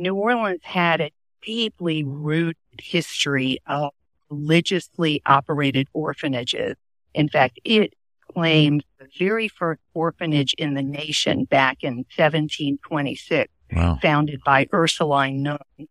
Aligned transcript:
New 0.00 0.14
Orleans 0.14 0.60
had 0.62 1.00
a 1.00 1.10
deeply 1.42 2.02
rooted 2.02 2.56
history 2.78 3.58
of 3.66 3.90
religiously 4.30 5.22
operated 5.26 5.88
orphanages. 5.92 6.76
In 7.14 7.28
fact, 7.28 7.60
it 7.64 7.94
claimed 8.32 8.84
the 8.98 9.08
very 9.18 9.48
first 9.48 9.80
orphanage 9.92 10.54
in 10.54 10.74
the 10.74 10.82
nation 10.82 11.44
back 11.44 11.78
in 11.82 11.96
1726, 12.16 13.52
wow. 13.72 13.98
founded 14.00 14.40
by 14.44 14.66
Ursuline 14.72 15.42
nuns. 15.42 15.88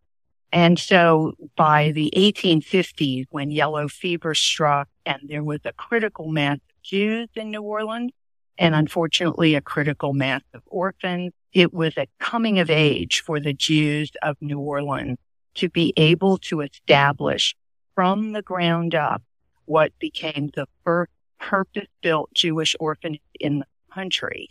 And 0.52 0.78
so 0.78 1.34
by 1.56 1.92
the 1.92 2.12
1850s, 2.16 3.26
when 3.30 3.50
yellow 3.50 3.86
fever 3.86 4.34
struck 4.34 4.88
and 5.06 5.20
there 5.28 5.44
was 5.44 5.60
a 5.64 5.72
critical 5.72 6.28
mass 6.28 6.56
of 6.56 6.82
Jews 6.82 7.28
in 7.36 7.52
New 7.52 7.62
Orleans, 7.62 8.10
and 8.58 8.74
unfortunately 8.74 9.54
a 9.54 9.60
critical 9.60 10.12
mass 10.12 10.42
of 10.52 10.62
orphans, 10.66 11.32
it 11.52 11.74
was 11.74 11.96
a 11.96 12.06
coming 12.18 12.58
of 12.58 12.70
age 12.70 13.22
for 13.22 13.40
the 13.40 13.52
Jews 13.52 14.12
of 14.22 14.36
New 14.40 14.60
Orleans 14.60 15.18
to 15.54 15.68
be 15.68 15.92
able 15.96 16.38
to 16.38 16.60
establish 16.60 17.56
from 17.94 18.32
the 18.32 18.42
ground 18.42 18.94
up 18.94 19.22
what 19.64 19.92
became 19.98 20.50
the 20.54 20.66
first 20.84 21.10
purpose 21.40 21.88
built 22.02 22.32
Jewish 22.34 22.76
orphanage 22.78 23.20
in 23.40 23.60
the 23.60 23.66
country. 23.92 24.48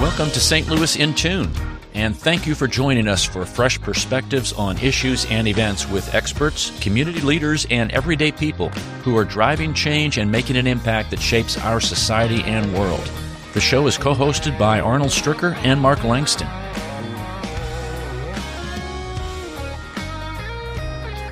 Welcome 0.00 0.30
to 0.30 0.40
St. 0.40 0.68
Louis 0.68 0.96
in 0.96 1.14
Tune, 1.14 1.48
and 1.94 2.16
thank 2.16 2.46
you 2.46 2.54
for 2.54 2.66
joining 2.66 3.08
us 3.08 3.24
for 3.24 3.44
fresh 3.44 3.80
perspectives 3.80 4.52
on 4.52 4.78
issues 4.78 5.24
and 5.26 5.48
events 5.48 5.88
with 5.88 6.14
experts, 6.14 6.78
community 6.80 7.20
leaders, 7.20 7.66
and 7.70 7.90
everyday 7.92 8.32
people 8.32 8.68
who 9.02 9.16
are 9.16 9.24
driving 9.24 9.74
change 9.74 10.18
and 10.18 10.30
making 10.30 10.56
an 10.56 10.66
impact 10.66 11.10
that 11.10 11.20
shapes 11.20 11.58
our 11.58 11.80
society 11.80 12.42
and 12.42 12.72
world. 12.74 13.10
The 13.54 13.60
show 13.60 13.86
is 13.86 13.98
co 13.98 14.14
hosted 14.14 14.58
by 14.58 14.80
Arnold 14.80 15.10
Stricker 15.10 15.54
and 15.64 15.80
Mark 15.80 16.04
Langston. 16.04 16.67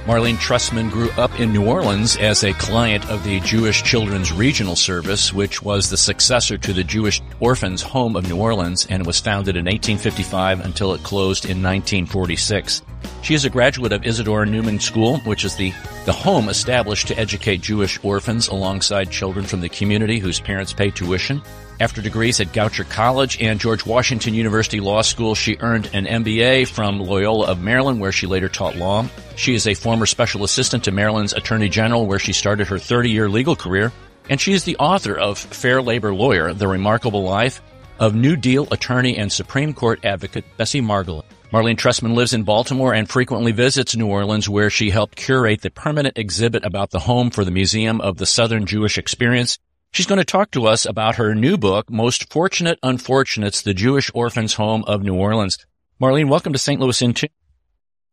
Marlene 0.06 0.36
Trestman 0.36 0.88
grew 0.88 1.10
up 1.18 1.40
in 1.40 1.52
New 1.52 1.66
Orleans 1.66 2.16
as 2.18 2.44
a 2.44 2.52
client 2.52 3.10
of 3.10 3.24
the 3.24 3.40
Jewish 3.40 3.82
Children's 3.82 4.32
Regional 4.32 4.76
Service, 4.76 5.32
which 5.32 5.62
was 5.62 5.90
the 5.90 5.96
successor 5.96 6.56
to 6.56 6.72
the 6.72 6.84
Jewish 6.84 7.20
Orphans 7.40 7.82
Home 7.82 8.14
of 8.14 8.28
New 8.28 8.36
Orleans 8.36 8.86
and 8.88 9.04
was 9.04 9.18
founded 9.18 9.56
in 9.56 9.64
1855 9.64 10.60
until 10.64 10.94
it 10.94 11.02
closed 11.02 11.44
in 11.44 11.60
1946. 11.60 12.82
She 13.22 13.34
is 13.34 13.44
a 13.44 13.50
graduate 13.50 13.92
of 13.92 14.06
Isidore 14.06 14.46
Newman 14.46 14.78
School, 14.78 15.18
which 15.24 15.44
is 15.44 15.56
the, 15.56 15.72
the 16.04 16.12
home 16.12 16.48
established 16.48 17.08
to 17.08 17.18
educate 17.18 17.60
Jewish 17.60 17.98
orphans 18.04 18.46
alongside 18.46 19.10
children 19.10 19.44
from 19.44 19.60
the 19.60 19.68
community 19.68 20.20
whose 20.20 20.38
parents 20.38 20.72
pay 20.72 20.90
tuition. 20.90 21.42
After 21.80 22.00
degrees 22.00 22.40
at 22.40 22.52
Goucher 22.52 22.88
College 22.88 23.42
and 23.42 23.58
George 23.58 23.84
Washington 23.84 24.34
University 24.34 24.78
Law 24.78 25.02
School, 25.02 25.34
she 25.34 25.56
earned 25.58 25.90
an 25.92 26.06
MBA 26.06 26.68
from 26.68 27.00
Loyola 27.00 27.48
of 27.48 27.60
Maryland, 27.60 28.00
where 28.00 28.12
she 28.12 28.28
later 28.28 28.48
taught 28.48 28.76
law. 28.76 29.04
She 29.36 29.54
is 29.54 29.66
a 29.66 29.74
former 29.74 30.06
special 30.06 30.44
assistant 30.44 30.84
to 30.84 30.90
Maryland's 30.90 31.32
Attorney 31.32 31.68
General, 31.68 32.06
where 32.06 32.18
she 32.18 32.32
started 32.32 32.66
her 32.66 32.76
30-year 32.76 33.28
legal 33.28 33.54
career. 33.54 33.92
And 34.28 34.40
she 34.40 34.52
is 34.52 34.64
the 34.64 34.76
author 34.78 35.16
of 35.16 35.38
Fair 35.38 35.80
Labor 35.80 36.12
Lawyer, 36.12 36.52
The 36.52 36.66
Remarkable 36.66 37.22
Life 37.22 37.62
of 38.00 38.14
New 38.14 38.34
Deal 38.34 38.66
attorney 38.72 39.16
and 39.16 39.30
Supreme 39.30 39.72
Court 39.72 40.04
advocate 40.04 40.44
Bessie 40.56 40.80
Margolin. 40.80 41.24
Marlene 41.52 41.76
Trestman 41.76 42.14
lives 42.14 42.34
in 42.34 42.42
Baltimore 42.42 42.92
and 42.92 43.08
frequently 43.08 43.52
visits 43.52 43.94
New 43.94 44.08
Orleans, 44.08 44.48
where 44.48 44.68
she 44.68 44.90
helped 44.90 45.16
curate 45.16 45.60
the 45.60 45.70
permanent 45.70 46.18
exhibit 46.18 46.64
about 46.64 46.90
the 46.90 46.98
home 46.98 47.30
for 47.30 47.44
the 47.44 47.52
Museum 47.52 48.00
of 48.00 48.16
the 48.16 48.26
Southern 48.26 48.66
Jewish 48.66 48.98
Experience 48.98 49.58
She's 49.96 50.04
going 50.04 50.18
to 50.18 50.26
talk 50.26 50.50
to 50.50 50.66
us 50.66 50.84
about 50.84 51.14
her 51.14 51.34
new 51.34 51.56
book, 51.56 51.90
Most 51.90 52.30
Fortunate 52.30 52.78
Unfortunates, 52.82 53.62
The 53.62 53.72
Jewish 53.72 54.10
Orphans 54.12 54.52
Home 54.52 54.84
of 54.86 55.02
New 55.02 55.14
Orleans. 55.14 55.56
Marlene, 55.98 56.28
welcome 56.28 56.52
to 56.52 56.58
St. 56.58 56.78
Louis 56.78 57.00
in 57.00 57.14
Tune. 57.14 57.30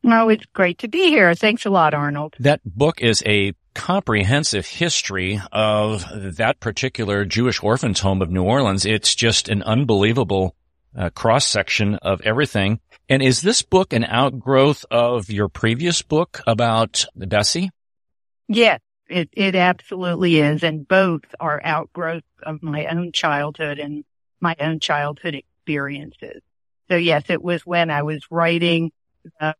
Oh, 0.06 0.30
it's 0.30 0.46
great 0.48 0.80
to 0.80 0.88
be 0.88 1.10
here. 1.10 1.34
Thanks 1.34 1.66
a 1.66 1.70
lot, 1.70 1.94
Arnold. 1.94 2.36
That 2.40 2.62
book 2.66 3.02
is 3.02 3.24
a 3.26 3.54
comprehensive 3.74 4.66
history 4.66 5.42
of 5.52 6.06
that 6.38 6.60
particular 6.60 7.26
Jewish 7.26 7.64
orphans 7.64 8.02
home 8.02 8.22
of 8.22 8.30
New 8.30 8.44
Orleans. 8.44 8.86
It's 8.86 9.16
just 9.16 9.50
an 9.50 9.64
unbelievable 9.64 10.56
uh, 10.96 11.10
cross 11.10 11.48
section 11.48 11.96
of 11.96 12.22
everything. 12.22 12.80
And 13.10 13.22
is 13.22 13.42
this 13.42 13.62
book 13.62 13.94
an 13.94 14.04
outgrowth 14.04 14.86
of 14.92 15.30
your 15.30 15.50
previous 15.50 16.02
book 16.02 16.42
about 16.46 17.06
Bessie? 17.16 17.72
Yes, 18.48 18.82
it, 19.10 19.30
it 19.34 19.56
absolutely 19.56 20.40
is. 20.40 20.64
And 20.64 20.88
both 20.88 21.24
are 21.40 21.62
outgrowth 21.64 22.24
of 22.44 22.62
my 22.62 22.88
own 22.88 23.12
childhood 23.12 23.80
and 23.80 24.04
my 24.40 24.56
own 24.60 24.80
childhood 24.80 25.36
experiences. 25.36 26.42
So 26.90 26.96
yes, 26.96 27.24
it 27.30 27.42
was 27.42 27.66
when 27.66 27.90
I 27.90 28.04
was 28.04 28.22
writing 28.30 28.92
the, 29.40 29.56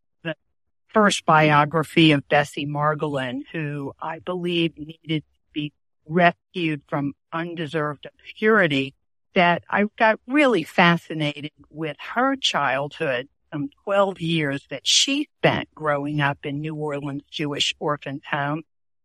first 0.94 1.26
biography 1.26 2.12
of 2.12 2.28
Bessie 2.28 2.66
Margolin, 2.66 3.42
who 3.52 3.94
I 4.02 4.20
believe 4.20 4.78
needed 4.78 5.24
to 5.24 5.40
be 5.54 5.74
rescued 6.08 6.82
from 6.88 7.14
undeserved 7.32 8.06
obscurity, 8.06 8.94
that 9.34 9.64
I 9.70 9.86
got 9.98 10.20
really 10.28 10.64
fascinated 10.64 11.52
with 11.70 11.98
her 12.14 12.36
childhood, 12.36 13.28
some 13.52 13.70
12 13.84 14.22
years 14.22 14.66
that 14.70 14.86
she 14.86 15.28
spent 15.40 15.74
growing 15.74 16.22
up 16.22 16.40
in 16.46 16.62
New 16.62 16.76
Orleans 16.76 17.24
Jewish 17.32 17.74
orphan's 17.80 18.26
home 18.30 18.64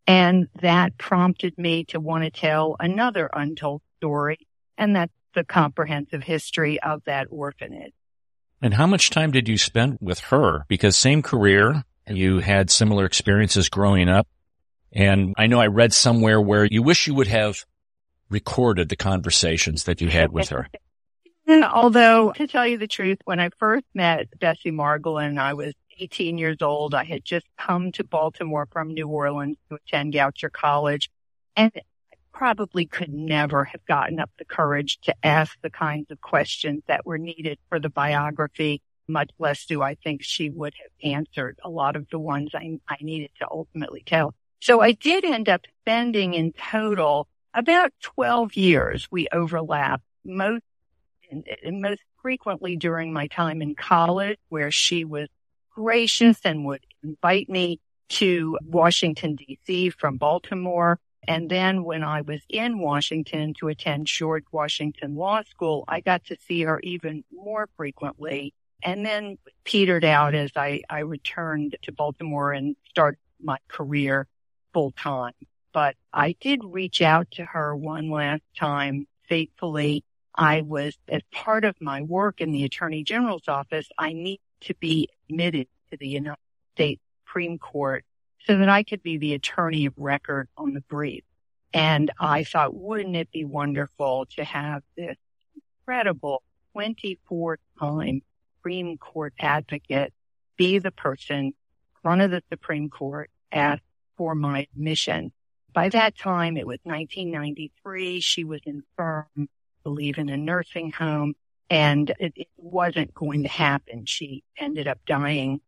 and 0.08 0.48
that 0.62 0.96
prompted 0.96 1.58
me 1.58 1.84
to 1.84 2.00
want 2.00 2.24
to 2.24 2.30
tell 2.30 2.76
another 2.80 3.28
untold 3.30 3.82
story, 3.98 4.38
and 4.78 4.96
that's 4.96 5.12
the 5.34 5.44
comprehensive 5.44 6.22
history 6.22 6.80
of 6.80 7.04
that 7.04 7.26
orphanage. 7.30 7.92
And 8.60 8.74
how 8.74 8.86
much 8.86 9.10
time 9.10 9.30
did 9.30 9.48
you 9.48 9.56
spend 9.56 9.98
with 10.00 10.18
her? 10.20 10.64
Because 10.68 10.96
same 10.96 11.22
career, 11.22 11.84
you 12.08 12.40
had 12.40 12.70
similar 12.70 13.04
experiences 13.04 13.68
growing 13.68 14.08
up. 14.08 14.26
And 14.92 15.34
I 15.36 15.46
know 15.46 15.60
I 15.60 15.66
read 15.66 15.92
somewhere 15.92 16.40
where 16.40 16.64
you 16.64 16.82
wish 16.82 17.06
you 17.06 17.14
would 17.14 17.28
have 17.28 17.64
recorded 18.30 18.88
the 18.88 18.96
conversations 18.96 19.84
that 19.84 20.00
you 20.00 20.08
had 20.08 20.32
with 20.32 20.48
her. 20.48 20.68
Although, 21.48 22.32
to 22.32 22.46
tell 22.46 22.66
you 22.66 22.78
the 22.78 22.86
truth, 22.86 23.18
when 23.24 23.40
I 23.40 23.50
first 23.58 23.86
met 23.94 24.28
Bessie 24.38 24.70
Margolin, 24.70 25.38
I 25.38 25.54
was 25.54 25.74
18 25.98 26.36
years 26.36 26.58
old. 26.60 26.94
I 26.94 27.04
had 27.04 27.24
just 27.24 27.46
come 27.58 27.92
to 27.92 28.04
Baltimore 28.04 28.68
from 28.70 28.92
New 28.92 29.08
Orleans 29.08 29.56
to 29.68 29.76
attend 29.76 30.12
Goucher 30.12 30.52
College 30.52 31.10
and 31.56 31.72
probably 32.38 32.86
could 32.86 33.12
never 33.12 33.64
have 33.64 33.84
gotten 33.86 34.20
up 34.20 34.30
the 34.38 34.44
courage 34.44 35.00
to 35.02 35.12
ask 35.24 35.60
the 35.60 35.70
kinds 35.70 36.08
of 36.12 36.20
questions 36.20 36.80
that 36.86 37.04
were 37.04 37.18
needed 37.18 37.58
for 37.68 37.80
the 37.80 37.90
biography. 37.90 38.80
Much 39.08 39.30
less 39.40 39.66
do 39.66 39.82
I 39.82 39.96
think 39.96 40.22
she 40.22 40.48
would 40.48 40.72
have 40.80 41.12
answered 41.12 41.58
a 41.64 41.68
lot 41.68 41.96
of 41.96 42.06
the 42.12 42.18
ones 42.20 42.50
I, 42.54 42.78
I 42.88 42.98
needed 43.00 43.30
to 43.40 43.48
ultimately 43.50 44.04
tell. 44.06 44.36
So 44.60 44.80
I 44.80 44.92
did 44.92 45.24
end 45.24 45.48
up 45.48 45.62
spending 45.82 46.34
in 46.34 46.52
total 46.52 47.26
about 47.54 47.90
12 48.02 48.54
years. 48.54 49.08
We 49.10 49.26
overlapped 49.32 50.04
most, 50.24 50.62
most 51.64 52.02
frequently 52.22 52.76
during 52.76 53.12
my 53.12 53.26
time 53.26 53.62
in 53.62 53.74
college 53.74 54.38
where 54.48 54.70
she 54.70 55.04
was 55.04 55.26
gracious 55.74 56.38
and 56.44 56.64
would 56.66 56.86
invite 57.02 57.48
me 57.48 57.80
to 58.10 58.58
Washington 58.64 59.36
DC 59.36 59.92
from 59.92 60.18
Baltimore. 60.18 61.00
And 61.26 61.50
then 61.50 61.84
when 61.84 62.04
I 62.04 62.22
was 62.22 62.40
in 62.48 62.78
Washington 62.78 63.54
to 63.54 63.68
attend 63.68 64.06
George 64.06 64.44
Washington 64.52 65.14
Law 65.14 65.42
School, 65.42 65.84
I 65.88 66.00
got 66.00 66.24
to 66.26 66.36
see 66.46 66.62
her 66.62 66.80
even 66.80 67.24
more 67.32 67.68
frequently 67.76 68.54
and 68.82 69.04
then 69.04 69.38
petered 69.64 70.04
out 70.04 70.34
as 70.34 70.52
I, 70.56 70.82
I 70.88 71.00
returned 71.00 71.76
to 71.82 71.92
Baltimore 71.92 72.52
and 72.52 72.76
started 72.88 73.18
my 73.40 73.58
career 73.68 74.26
full 74.72 74.92
time. 74.92 75.34
But 75.72 75.96
I 76.12 76.34
did 76.40 76.60
reach 76.64 77.02
out 77.02 77.30
to 77.32 77.44
her 77.44 77.74
one 77.74 78.10
last 78.10 78.42
time 78.56 79.06
faithfully. 79.28 80.04
I 80.34 80.62
was, 80.62 80.96
as 81.08 81.22
part 81.32 81.64
of 81.64 81.74
my 81.80 82.02
work 82.02 82.40
in 82.40 82.52
the 82.52 82.64
Attorney 82.64 83.02
General's 83.02 83.48
office, 83.48 83.88
I 83.98 84.12
need 84.12 84.40
to 84.62 84.74
be 84.74 85.08
admitted 85.28 85.66
to 85.90 85.96
the 85.96 86.08
United 86.08 86.38
States 86.74 87.02
Supreme 87.26 87.58
Court 87.58 88.04
so 88.46 88.58
that 88.58 88.68
I 88.68 88.82
could 88.82 89.02
be 89.02 89.18
the 89.18 89.34
attorney 89.34 89.86
of 89.86 89.94
record 89.96 90.48
on 90.56 90.74
the 90.74 90.80
brief. 90.82 91.24
And 91.72 92.10
I 92.18 92.44
thought, 92.44 92.74
wouldn't 92.74 93.16
it 93.16 93.30
be 93.30 93.44
wonderful 93.44 94.26
to 94.36 94.44
have 94.44 94.82
this 94.96 95.16
incredible 95.86 96.42
24 96.72 97.58
time 97.78 98.22
Supreme 98.56 98.96
Court 98.98 99.34
advocate 99.38 100.12
be 100.56 100.78
the 100.78 100.90
person 100.90 101.36
in 101.38 101.54
front 102.02 102.22
of 102.22 102.30
the 102.30 102.42
Supreme 102.50 102.88
Court 102.90 103.30
ask 103.52 103.82
for 104.16 104.34
my 104.34 104.66
admission. 104.72 105.32
By 105.72 105.90
that 105.90 106.18
time, 106.18 106.56
it 106.56 106.66
was 106.66 106.78
1993. 106.82 108.20
She 108.20 108.44
was 108.44 108.60
infirm, 108.64 109.26
I 109.36 109.46
believe 109.84 110.18
in 110.18 110.28
a 110.28 110.36
nursing 110.36 110.90
home 110.90 111.34
and 111.70 112.10
it, 112.18 112.32
it 112.36 112.48
wasn't 112.56 113.14
going 113.14 113.42
to 113.42 113.48
happen. 113.48 114.06
She 114.06 114.42
ended 114.56 114.88
up 114.88 114.98
dying 115.06 115.60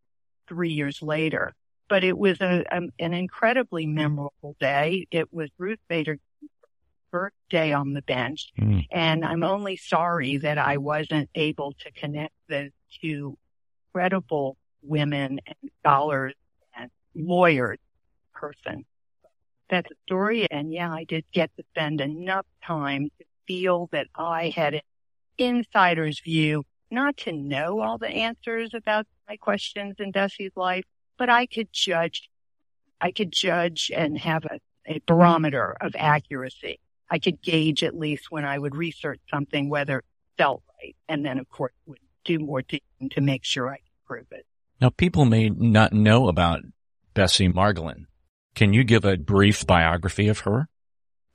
three 0.48 0.72
years 0.72 1.02
later. 1.02 1.54
But 1.90 2.04
it 2.04 2.16
was 2.16 2.40
a, 2.40 2.64
a, 2.70 2.80
an 2.98 3.12
incredibly 3.12 3.86
memorable 3.86 4.56
day. 4.58 5.06
It 5.10 5.32
was 5.34 5.50
Ruth 5.58 5.80
Bader 5.88 6.18
first 7.10 7.34
day 7.50 7.72
on 7.72 7.92
the 7.92 8.02
bench. 8.02 8.52
Mm. 8.58 8.86
And 8.90 9.24
I'm 9.24 9.42
only 9.42 9.76
sorry 9.76 10.38
that 10.38 10.56
I 10.56 10.78
wasn't 10.78 11.28
able 11.34 11.74
to 11.80 11.90
connect 11.90 12.32
those 12.48 12.70
two 13.02 13.36
credible 13.92 14.56
women 14.82 15.40
and 15.46 15.70
scholars 15.80 16.34
and 16.76 16.90
lawyers 17.14 17.78
person. 18.32 18.84
That's 19.68 19.90
a 19.90 19.94
story. 20.06 20.46
And 20.50 20.72
yeah, 20.72 20.92
I 20.92 21.04
did 21.04 21.24
get 21.32 21.50
to 21.56 21.64
spend 21.74 22.00
enough 22.00 22.46
time 22.64 23.10
to 23.18 23.24
feel 23.46 23.88
that 23.92 24.06
I 24.14 24.52
had 24.54 24.74
an 24.74 24.80
insider's 25.38 26.20
view, 26.20 26.64
not 26.90 27.16
to 27.18 27.32
know 27.32 27.80
all 27.80 27.98
the 27.98 28.08
answers 28.08 28.74
about 28.74 29.06
my 29.28 29.36
questions 29.36 29.96
in 29.98 30.12
Bessie's 30.12 30.52
life, 30.56 30.84
but 31.20 31.28
I 31.28 31.44
could 31.44 31.68
judge, 31.70 32.30
I 32.98 33.10
could 33.12 33.30
judge 33.30 33.92
and 33.94 34.16
have 34.16 34.46
a, 34.46 34.58
a 34.86 35.02
barometer 35.06 35.76
of 35.78 35.94
accuracy. 35.94 36.80
I 37.10 37.18
could 37.18 37.42
gauge 37.42 37.84
at 37.84 37.94
least 37.94 38.30
when 38.30 38.46
I 38.46 38.58
would 38.58 38.74
research 38.74 39.20
something 39.30 39.68
whether 39.68 39.98
it 39.98 40.04
felt 40.38 40.62
right. 40.82 40.96
And 41.10 41.24
then 41.24 41.38
of 41.38 41.46
course 41.50 41.74
would 41.84 41.98
do 42.24 42.38
more 42.38 42.62
digging 42.62 43.10
to 43.10 43.20
make 43.20 43.44
sure 43.44 43.68
I 43.68 43.76
could 43.76 44.06
prove 44.06 44.26
it. 44.30 44.46
Now 44.80 44.88
people 44.88 45.26
may 45.26 45.50
not 45.50 45.92
know 45.92 46.28
about 46.28 46.62
Bessie 47.12 47.50
Margolin. 47.50 48.06
Can 48.54 48.72
you 48.72 48.82
give 48.82 49.04
a 49.04 49.18
brief 49.18 49.66
biography 49.66 50.28
of 50.28 50.40
her? 50.40 50.68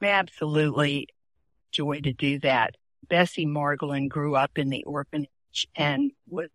Absolutely. 0.02 1.10
Joy 1.72 2.00
to 2.02 2.12
do 2.12 2.40
that. 2.40 2.74
Bessie 3.08 3.46
Margolin 3.46 4.10
grew 4.10 4.36
up 4.36 4.58
in 4.58 4.70
the 4.70 4.84
orphanage 4.86 5.30
and 5.76 6.12
was 6.28 6.50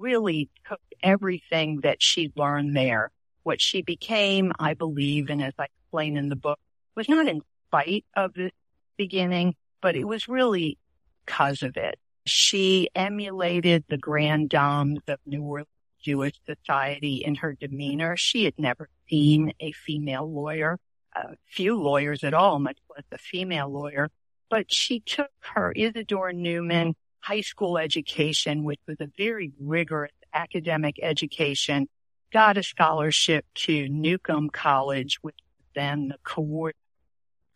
really 0.00 0.48
took 0.68 0.80
everything 1.02 1.80
that 1.82 2.02
she 2.02 2.32
learned 2.34 2.74
there. 2.74 3.10
What 3.42 3.60
she 3.60 3.82
became, 3.82 4.52
I 4.58 4.74
believe, 4.74 5.30
and 5.30 5.42
as 5.42 5.54
I 5.58 5.66
explain 5.66 6.16
in 6.16 6.28
the 6.28 6.36
book, 6.36 6.58
was 6.96 7.08
not 7.08 7.28
in 7.28 7.42
spite 7.68 8.04
of 8.16 8.34
this 8.34 8.52
beginning, 8.96 9.54
but 9.80 9.96
it 9.96 10.04
was 10.04 10.28
really 10.28 10.78
because 11.24 11.62
of 11.62 11.76
it. 11.76 11.98
She 12.26 12.88
emulated 12.94 13.84
the 13.88 13.98
grand 13.98 14.50
dames 14.50 15.00
of 15.08 15.18
New 15.26 15.42
Orleans 15.42 15.68
Jewish 16.02 16.40
society 16.46 17.22
in 17.24 17.36
her 17.36 17.54
demeanor. 17.54 18.16
She 18.16 18.44
had 18.44 18.54
never 18.58 18.88
seen 19.08 19.52
a 19.60 19.72
female 19.72 20.30
lawyer, 20.30 20.78
a 21.14 21.36
few 21.46 21.80
lawyers 21.80 22.24
at 22.24 22.34
all, 22.34 22.58
much 22.58 22.78
less 22.94 23.04
a 23.12 23.18
female 23.18 23.68
lawyer. 23.68 24.10
But 24.48 24.72
she 24.72 25.00
took 25.00 25.30
her 25.54 25.72
Isidore 25.72 26.32
Newman 26.32 26.96
high 27.20 27.40
school 27.40 27.78
education, 27.78 28.64
which 28.64 28.80
was 28.86 28.96
a 29.00 29.10
very 29.16 29.52
rigorous 29.60 30.12
academic 30.34 30.96
education, 31.02 31.88
got 32.32 32.56
a 32.56 32.62
scholarship 32.62 33.44
to 33.54 33.88
Newcomb 33.88 34.50
College, 34.50 35.18
which 35.22 35.36
then 35.74 36.08
the 36.08 36.18
coordinator 36.24 36.76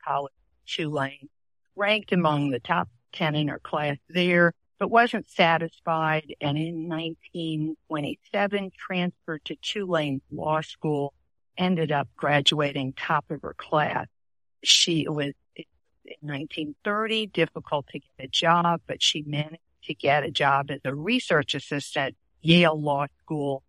college, 0.04 0.32
Tulane, 0.66 1.28
ranked 1.76 2.12
among 2.12 2.50
the 2.50 2.60
top 2.60 2.88
10 3.12 3.34
in 3.34 3.48
her 3.48 3.58
class 3.58 3.96
there, 4.08 4.52
but 4.78 4.90
wasn't 4.90 5.28
satisfied. 5.28 6.34
And 6.40 6.58
in 6.58 6.88
1927, 6.88 8.70
transferred 8.76 9.44
to 9.46 9.56
Tulane 9.56 10.20
Law 10.30 10.60
School, 10.60 11.14
ended 11.56 11.92
up 11.92 12.08
graduating 12.16 12.92
top 12.94 13.30
of 13.30 13.42
her 13.42 13.54
class. 13.56 14.06
She 14.62 15.06
was 15.08 15.32
in 16.04 16.28
1930, 16.28 17.26
difficult 17.26 17.86
to 17.88 17.98
get 17.98 18.10
a 18.18 18.28
job, 18.28 18.80
but 18.86 19.02
she 19.02 19.22
managed 19.22 19.58
to 19.84 19.94
get 19.94 20.24
a 20.24 20.30
job 20.30 20.70
as 20.70 20.80
a 20.84 20.94
research 20.94 21.54
assistant 21.54 22.08
at 22.08 22.14
Yale 22.42 22.80
Law 22.80 23.06
School. 23.22 23.62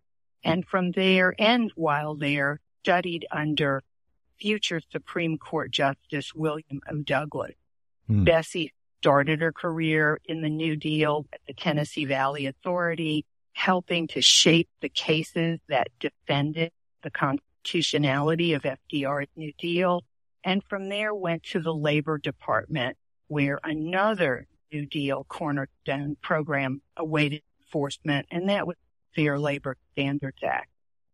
And 0.44 0.66
from 0.66 0.92
there 0.92 1.34
and 1.38 1.72
while 1.74 2.14
there, 2.14 2.60
studied 2.82 3.26
under 3.32 3.82
future 4.38 4.80
Supreme 4.92 5.38
Court 5.38 5.70
Justice 5.70 6.34
William 6.34 6.80
O. 6.88 6.98
Douglas. 6.98 7.54
Hmm. 8.06 8.24
Bessie 8.24 8.72
started 9.00 9.40
her 9.40 9.52
career 9.52 10.20
in 10.24 10.42
the 10.42 10.48
New 10.48 10.76
Deal 10.76 11.26
at 11.32 11.40
the 11.46 11.54
Tennessee 11.54 12.04
Valley 12.04 12.46
Authority, 12.46 13.24
helping 13.52 14.06
to 14.08 14.22
shape 14.22 14.68
the 14.80 14.88
cases 14.88 15.58
that 15.68 15.88
defended 15.98 16.70
the 17.02 17.10
constitutionality 17.10 18.52
of 18.52 18.62
FDR's 18.62 19.28
New 19.36 19.52
Deal. 19.58 20.04
And 20.46 20.62
from 20.70 20.88
there 20.88 21.12
went 21.12 21.42
to 21.50 21.60
the 21.60 21.74
Labor 21.74 22.18
Department, 22.18 22.96
where 23.26 23.58
another 23.64 24.46
New 24.72 24.86
Deal 24.86 25.24
cornerstone 25.28 26.16
program 26.22 26.82
awaited 26.96 27.42
enforcement, 27.60 28.26
and 28.30 28.48
that 28.48 28.64
was 28.64 28.76
the 29.16 29.22
Fair 29.22 29.40
Labor 29.40 29.76
Standards 29.92 30.38
Act. 30.44 30.68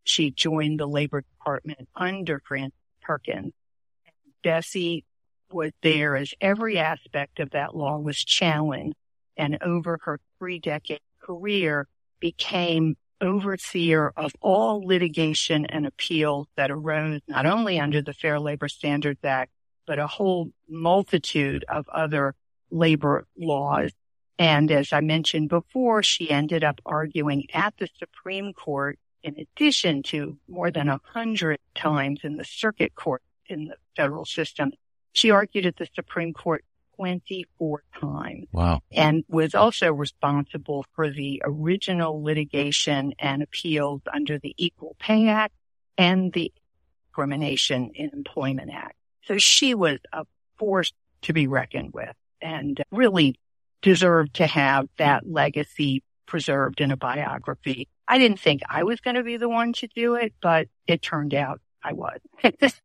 She 0.04 0.30
joined 0.30 0.78
the 0.78 0.86
Labor 0.86 1.22
Department 1.22 1.88
under 1.96 2.42
Frances 2.46 2.76
Perkins. 3.00 3.54
Bessie 4.44 5.06
was 5.50 5.72
there 5.80 6.14
as 6.14 6.34
every 6.42 6.78
aspect 6.78 7.40
of 7.40 7.50
that 7.50 7.74
law 7.74 7.96
was 7.96 8.18
challenged 8.18 8.96
and 9.38 9.56
over 9.62 9.98
her 10.02 10.20
three 10.38 10.58
decade 10.58 11.00
career 11.22 11.88
became 12.20 12.96
overseer 13.22 14.12
of 14.16 14.32
all 14.40 14.84
litigation 14.84 15.64
and 15.66 15.86
appeal 15.86 16.48
that 16.56 16.70
arose 16.70 17.20
not 17.28 17.46
only 17.46 17.78
under 17.78 18.02
the 18.02 18.12
Fair 18.12 18.38
Labor 18.40 18.68
Standards 18.68 19.20
Act, 19.24 19.52
but 19.86 19.98
a 19.98 20.06
whole 20.06 20.50
multitude 20.68 21.64
of 21.68 21.88
other 21.88 22.34
labor 22.70 23.26
laws. 23.36 23.92
And 24.38 24.70
as 24.70 24.92
I 24.92 25.00
mentioned 25.00 25.48
before, 25.48 26.02
she 26.02 26.30
ended 26.30 26.64
up 26.64 26.80
arguing 26.84 27.46
at 27.54 27.74
the 27.78 27.88
Supreme 27.98 28.52
Court 28.52 28.98
in 29.22 29.36
addition 29.38 30.02
to 30.02 30.36
more 30.48 30.70
than 30.70 30.88
a 30.88 31.00
hundred 31.04 31.58
times 31.74 32.20
in 32.24 32.36
the 32.36 32.44
circuit 32.44 32.94
court 32.94 33.22
in 33.46 33.66
the 33.66 33.76
federal 33.96 34.24
system 34.24 34.72
she 35.12 35.30
argued 35.30 35.66
at 35.66 35.76
the 35.76 35.88
Supreme 35.94 36.32
Court 36.32 36.64
24 36.96 37.82
times. 38.00 38.46
Wow. 38.52 38.82
And 38.90 39.24
was 39.28 39.54
also 39.54 39.92
responsible 39.92 40.84
for 40.94 41.10
the 41.10 41.42
original 41.44 42.22
litigation 42.22 43.14
and 43.18 43.42
appeals 43.42 44.02
under 44.12 44.38
the 44.38 44.54
Equal 44.56 44.96
Pay 44.98 45.28
Act 45.28 45.54
and 45.98 46.32
the 46.32 46.52
Discrimination 47.06 47.90
in 47.94 48.10
Employment 48.12 48.70
Act. 48.72 48.96
So 49.24 49.38
she 49.38 49.74
was 49.74 49.98
a 50.12 50.24
force 50.56 50.92
to 51.22 51.32
be 51.32 51.46
reckoned 51.46 51.92
with 51.92 52.14
and 52.40 52.82
really 52.90 53.38
deserved 53.82 54.34
to 54.34 54.46
have 54.46 54.88
that 54.98 55.28
legacy 55.28 56.02
preserved 56.26 56.80
in 56.80 56.90
a 56.90 56.96
biography. 56.96 57.88
I 58.08 58.18
didn't 58.18 58.40
think 58.40 58.62
I 58.68 58.84
was 58.84 59.00
going 59.00 59.16
to 59.16 59.22
be 59.22 59.36
the 59.36 59.48
one 59.48 59.72
to 59.74 59.88
do 59.88 60.14
it, 60.14 60.32
but 60.40 60.68
it 60.86 61.02
turned 61.02 61.34
out 61.34 61.60
I 61.82 61.92
was. 61.92 62.20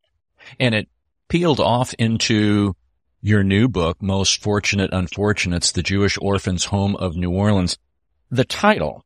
and 0.60 0.76
it 0.76 0.90
peeled 1.30 1.60
off 1.60 1.94
into 1.96 2.76
your 3.22 3.44
new 3.44 3.68
book, 3.68 4.02
Most 4.02 4.42
Fortunate 4.42 4.92
Unfortunates, 4.94 5.72
The 5.72 5.84
Jewish 5.84 6.18
Orphans 6.22 6.66
Home 6.66 6.96
of 6.96 7.16
New 7.16 7.32
Orleans. 7.32 7.78
The 8.30 8.46
title, 8.46 9.04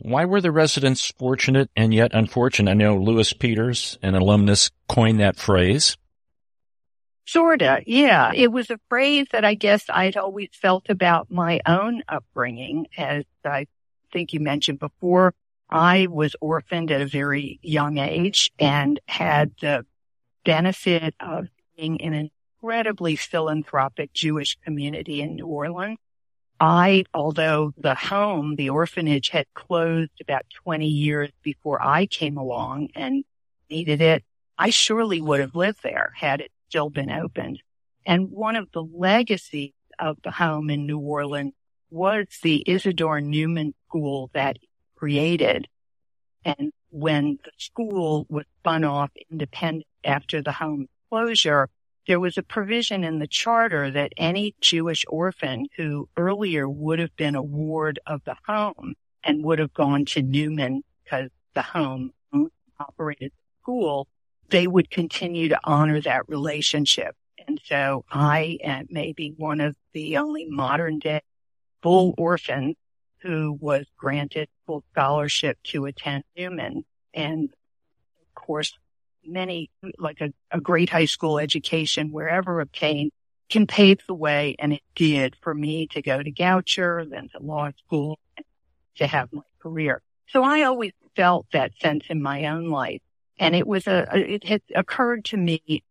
why 0.00 0.24
were 0.24 0.40
the 0.40 0.50
residents 0.50 1.12
fortunate 1.18 1.70
and 1.76 1.92
yet 1.92 2.12
unfortunate? 2.14 2.70
I 2.70 2.74
know 2.74 2.96
Lewis 2.96 3.32
Peters, 3.32 3.98
an 4.02 4.14
alumnus, 4.14 4.70
coined 4.88 5.20
that 5.20 5.36
phrase. 5.36 5.96
Sorta, 7.24 7.82
yeah. 7.86 8.32
It 8.34 8.50
was 8.50 8.70
a 8.70 8.80
phrase 8.88 9.26
that 9.32 9.44
I 9.44 9.54
guess 9.54 9.84
I'd 9.88 10.16
always 10.16 10.48
felt 10.52 10.86
about 10.88 11.30
my 11.30 11.60
own 11.66 12.02
upbringing. 12.08 12.88
As 12.96 13.24
I 13.44 13.66
think 14.12 14.32
you 14.32 14.40
mentioned 14.40 14.80
before, 14.80 15.34
I 15.70 16.08
was 16.10 16.34
orphaned 16.40 16.90
at 16.90 17.00
a 17.00 17.06
very 17.06 17.60
young 17.62 17.98
age 17.98 18.50
and 18.58 18.98
had 19.06 19.52
the 19.60 19.86
benefit 20.44 21.14
of 21.20 21.48
being 21.76 21.98
in 21.98 22.12
an 22.12 22.30
incredibly 22.62 23.16
philanthropic 23.16 24.12
Jewish 24.12 24.56
community 24.64 25.20
in 25.20 25.34
New 25.34 25.46
Orleans. 25.46 25.98
I, 26.60 27.04
although 27.12 27.72
the 27.76 27.96
home, 27.96 28.54
the 28.54 28.70
orphanage 28.70 29.30
had 29.30 29.46
closed 29.52 30.12
about 30.20 30.44
20 30.62 30.86
years 30.86 31.30
before 31.42 31.82
I 31.82 32.06
came 32.06 32.36
along 32.36 32.90
and 32.94 33.24
needed 33.68 34.00
it, 34.00 34.24
I 34.56 34.70
surely 34.70 35.20
would 35.20 35.40
have 35.40 35.56
lived 35.56 35.80
there 35.82 36.12
had 36.16 36.40
it 36.40 36.52
still 36.68 36.88
been 36.88 37.10
opened. 37.10 37.60
And 38.06 38.30
one 38.30 38.54
of 38.54 38.70
the 38.72 38.84
legacies 38.84 39.72
of 39.98 40.18
the 40.22 40.30
home 40.30 40.70
in 40.70 40.86
New 40.86 40.98
Orleans 40.98 41.54
was 41.90 42.26
the 42.42 42.62
Isidore 42.64 43.20
Newman 43.20 43.74
School 43.88 44.30
that 44.34 44.58
created. 44.94 45.66
And 46.44 46.72
when 46.90 47.38
the 47.44 47.50
school 47.58 48.24
was 48.28 48.44
spun 48.60 48.84
off 48.84 49.10
independent 49.32 49.86
after 50.04 50.40
the 50.42 50.52
home 50.52 50.88
closure, 51.10 51.68
there 52.06 52.20
was 52.20 52.36
a 52.36 52.42
provision 52.42 53.04
in 53.04 53.18
the 53.18 53.26
charter 53.26 53.90
that 53.90 54.12
any 54.16 54.54
Jewish 54.60 55.04
orphan 55.08 55.66
who 55.76 56.08
earlier 56.16 56.68
would 56.68 56.98
have 56.98 57.14
been 57.16 57.34
a 57.34 57.42
ward 57.42 57.98
of 58.06 58.22
the 58.24 58.36
home 58.46 58.94
and 59.22 59.44
would 59.44 59.58
have 59.58 59.72
gone 59.72 60.04
to 60.06 60.22
Newman 60.22 60.82
because 61.04 61.30
the 61.54 61.62
home 61.62 62.12
operated 62.80 63.30
the 63.30 63.62
school, 63.62 64.08
they 64.48 64.66
would 64.66 64.90
continue 64.90 65.48
to 65.48 65.60
honor 65.64 66.00
that 66.00 66.28
relationship. 66.28 67.14
And 67.46 67.60
so 67.64 68.04
I 68.10 68.58
am 68.62 68.86
maybe 68.90 69.34
one 69.36 69.60
of 69.60 69.76
the 69.92 70.16
only 70.16 70.46
modern 70.46 70.98
day 70.98 71.22
full 71.82 72.14
orphans 72.18 72.76
who 73.18 73.56
was 73.60 73.86
granted 73.96 74.48
full 74.66 74.84
scholarship 74.92 75.58
to 75.64 75.86
attend 75.86 76.24
Newman. 76.36 76.84
And 77.14 77.50
of 78.20 78.34
course, 78.34 78.72
many, 79.24 79.70
like 79.98 80.20
a, 80.20 80.32
a 80.50 80.60
great 80.60 80.90
high 80.90 81.06
school 81.06 81.38
education, 81.38 82.12
wherever 82.12 82.60
obtained, 82.60 83.12
can 83.48 83.66
pave 83.66 84.00
the 84.06 84.14
way. 84.14 84.56
And 84.58 84.72
it 84.72 84.82
did 84.94 85.36
for 85.40 85.54
me 85.54 85.86
to 85.88 86.02
go 86.02 86.22
to 86.22 86.30
Goucher, 86.30 87.08
then 87.08 87.28
to 87.30 87.38
law 87.38 87.70
school, 87.86 88.18
to 88.96 89.06
have 89.06 89.32
my 89.32 89.42
career. 89.60 90.02
So 90.28 90.42
I 90.42 90.62
always 90.62 90.92
felt 91.14 91.46
that 91.52 91.72
sense 91.80 92.04
in 92.08 92.22
my 92.22 92.46
own 92.46 92.68
life. 92.68 93.02
And 93.38 93.54
it 93.54 93.66
was 93.66 93.86
a, 93.86 94.06
it 94.14 94.44
had 94.44 94.62
occurred 94.74 95.24
to 95.26 95.36
me. 95.36 95.82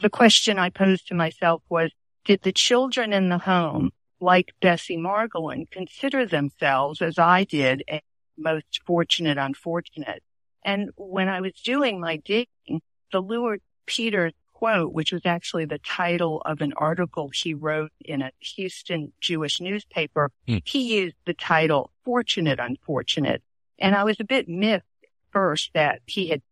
The 0.00 0.10
question 0.10 0.58
I 0.58 0.70
posed 0.70 1.08
to 1.08 1.14
myself 1.14 1.62
was, 1.68 1.90
did 2.24 2.42
the 2.42 2.52
children 2.52 3.12
in 3.12 3.28
the 3.28 3.38
home, 3.38 3.90
like 4.20 4.52
Bessie 4.60 4.96
Margolin, 4.96 5.70
consider 5.70 6.24
themselves, 6.26 7.02
as 7.02 7.18
I 7.18 7.44
did, 7.44 7.82
a 7.90 8.00
most 8.36 8.80
fortunate 8.86 9.38
unfortunate? 9.38 10.22
And 10.62 10.90
when 10.96 11.28
I 11.28 11.40
was 11.40 11.52
doing 11.64 12.00
my 12.00 12.16
digging, 12.16 12.82
the 13.12 13.20
Lewis 13.20 13.60
Peters 13.86 14.32
quote, 14.60 14.92
which 14.92 15.10
was 15.10 15.22
actually 15.24 15.64
the 15.64 15.78
title 15.78 16.42
of 16.44 16.60
an 16.60 16.74
article 16.76 17.30
he 17.32 17.54
wrote 17.54 17.92
in 18.04 18.20
a 18.20 18.30
Houston 18.40 19.10
Jewish 19.18 19.58
newspaper, 19.58 20.30
mm. 20.46 20.60
he 20.66 21.00
used 21.00 21.16
the 21.24 21.32
title 21.32 21.90
Fortunate 22.04 22.60
Unfortunate. 22.60 23.42
And 23.78 23.94
I 23.94 24.04
was 24.04 24.20
a 24.20 24.24
bit 24.24 24.50
miffed 24.50 24.84
first 25.32 25.70
that 25.72 26.02
he 26.04 26.28
had 26.28 26.42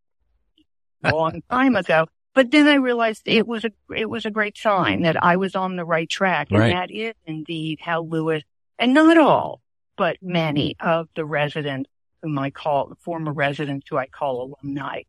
a 1.05 1.11
long 1.15 1.43
time 1.50 1.77
ago. 1.77 2.07
But 2.33 2.50
then 2.50 2.67
I 2.67 2.77
realized 2.77 3.23
it 3.27 3.47
was 3.47 3.67
a, 3.67 3.73
it 3.95 4.09
was 4.09 4.25
a 4.25 4.31
great 4.31 4.57
sign 4.57 5.03
that 5.03 5.23
I 5.23 5.37
was 5.37 5.55
on 5.55 5.77
the 5.77 5.85
right 5.85 6.09
track. 6.09 6.49
And 6.50 6.62
that 6.62 6.91
is 6.91 7.15
indeed 7.27 7.79
how 7.83 8.03
Lewis, 8.03 8.43
and 8.79 8.95
not 8.95 9.19
all, 9.19 9.61
but 9.99 10.17
many 10.23 10.77
of 10.81 11.09
the 11.15 11.27
residents 11.27 11.91
whom 12.22 12.38
I 12.38 12.50
call, 12.50 12.92
former 13.00 13.32
residents 13.32 13.87
who 13.88 13.96
I 13.96 14.06
call 14.06 14.56
alumni, 14.62 15.02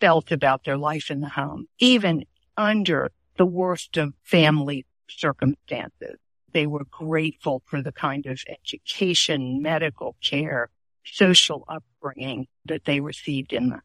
felt 0.00 0.32
about 0.32 0.64
their 0.64 0.76
life 0.76 1.10
in 1.10 1.20
the 1.20 1.28
home, 1.28 1.66
even 1.78 2.24
under 2.56 3.10
the 3.36 3.46
worst 3.46 3.96
of 3.96 4.14
family 4.22 4.84
circumstances. 5.08 6.18
They 6.52 6.66
were 6.66 6.86
grateful 6.90 7.62
for 7.66 7.82
the 7.82 7.92
kind 7.92 8.26
of 8.26 8.40
education, 8.48 9.62
medical 9.62 10.16
care, 10.22 10.70
social 11.04 11.64
upbringing 11.68 12.46
that 12.64 12.84
they 12.84 13.00
received 13.00 13.52
in 13.52 13.68
the 13.68 13.80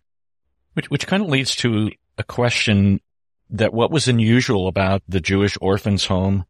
which, 0.74 0.90
which 0.90 1.08
kind 1.08 1.24
of 1.24 1.30
leads 1.30 1.56
to 1.58 1.92
a 2.18 2.24
question 2.24 3.02
that 3.50 3.74
what 3.74 3.92
was 3.92 4.08
unusual 4.08 4.68
about 4.68 5.04
the 5.08 5.20
Jewish 5.20 5.58
orphans 5.60 6.06
home 6.06 6.46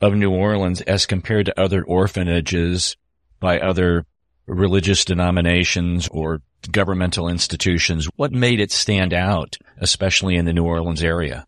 of 0.00 0.14
New 0.14 0.30
Orleans 0.30 0.82
as 0.82 1.06
compared 1.06 1.46
to 1.46 1.60
other 1.60 1.82
orphanages 1.82 2.96
by 3.40 3.58
other 3.58 4.04
religious 4.46 5.04
denominations 5.04 6.08
or 6.08 6.42
governmental 6.70 7.28
institutions? 7.28 8.08
What 8.16 8.32
made 8.32 8.60
it 8.60 8.72
stand 8.72 9.12
out, 9.12 9.56
especially 9.78 10.36
in 10.36 10.44
the 10.44 10.52
New 10.52 10.64
Orleans 10.64 11.02
area? 11.02 11.46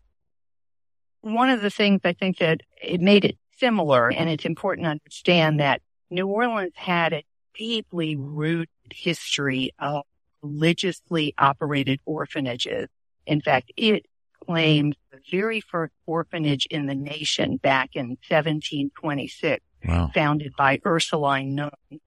One 1.21 1.49
of 1.49 1.61
the 1.61 1.69
things 1.69 2.01
I 2.03 2.13
think 2.13 2.37
that 2.37 2.61
it 2.81 3.01
made 3.01 3.25
it 3.25 3.37
similar, 3.57 4.09
and 4.09 4.29
it's 4.29 4.45
important 4.45 4.85
to 4.85 4.91
understand 4.91 5.59
that 5.59 5.81
New 6.09 6.27
Orleans 6.27 6.73
had 6.75 7.13
a 7.13 7.23
deeply 7.55 8.15
rooted 8.15 8.69
history 8.91 9.71
of 9.79 10.03
religiously 10.41 11.33
operated 11.37 11.99
orphanages. 12.05 12.87
In 13.25 13.41
fact, 13.41 13.71
it 13.75 14.05
claimed 14.45 14.95
the 15.11 15.19
very 15.29 15.59
first 15.59 15.93
orphanage 16.05 16.67
in 16.67 16.85
the 16.85 16.95
nation 16.95 17.57
back 17.57 17.91
in 17.95 18.09
1726, 18.29 19.63
wow. 19.85 20.09
founded 20.13 20.53
by 20.57 20.79
Ursuline 20.85 21.55
nuns. 21.55 22.01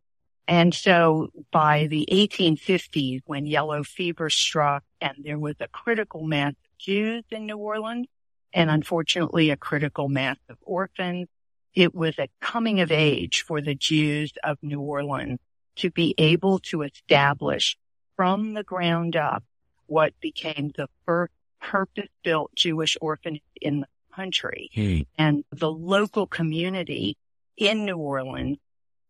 And 0.50 0.74
so 0.74 1.28
by 1.52 1.86
the 1.86 2.08
1850s, 2.10 3.22
when 3.24 3.46
yellow 3.46 3.84
fever 3.84 4.28
struck 4.28 4.82
and 5.00 5.14
there 5.22 5.38
was 5.38 5.54
a 5.60 5.68
critical 5.68 6.24
mass 6.24 6.54
of 6.54 6.76
Jews 6.76 7.22
in 7.30 7.46
New 7.46 7.56
Orleans, 7.56 8.08
and 8.52 8.68
unfortunately 8.68 9.50
a 9.50 9.56
critical 9.56 10.08
mass 10.08 10.38
of 10.48 10.56
orphans, 10.62 11.28
it 11.72 11.94
was 11.94 12.18
a 12.18 12.26
coming 12.40 12.80
of 12.80 12.90
age 12.90 13.42
for 13.42 13.60
the 13.60 13.76
Jews 13.76 14.32
of 14.42 14.58
New 14.60 14.80
Orleans 14.80 15.38
to 15.76 15.88
be 15.88 16.16
able 16.18 16.58
to 16.58 16.82
establish 16.82 17.78
from 18.16 18.54
the 18.54 18.64
ground 18.64 19.14
up 19.14 19.44
what 19.86 20.18
became 20.20 20.72
the 20.76 20.88
first 21.06 21.32
purpose-built 21.62 22.56
Jewish 22.56 22.96
orphanage 23.00 23.42
in 23.60 23.82
the 23.82 23.86
country. 24.16 24.68
Hmm. 24.74 25.02
And 25.16 25.44
the 25.52 25.70
local 25.70 26.26
community 26.26 27.16
in 27.56 27.84
New 27.84 27.98
Orleans 27.98 28.58